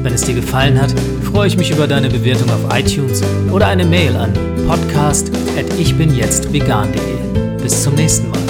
Wenn 0.04 0.14
es 0.14 0.22
dir 0.22 0.36
gefallen 0.36 0.80
hat, 0.80 0.94
freue 1.24 1.48
ich 1.48 1.58
mich 1.58 1.72
über 1.72 1.88
deine 1.88 2.10
Bewertung 2.10 2.52
auf 2.52 2.78
iTunes 2.78 3.24
oder 3.52 3.66
eine 3.68 3.86
Mail 3.86 4.16
an 4.16 4.32
podcast@ichbinjetztvegan.de. 4.68 7.64
Bis 7.64 7.82
zum 7.82 7.96
nächsten 7.96 8.30
Mal. 8.30 8.45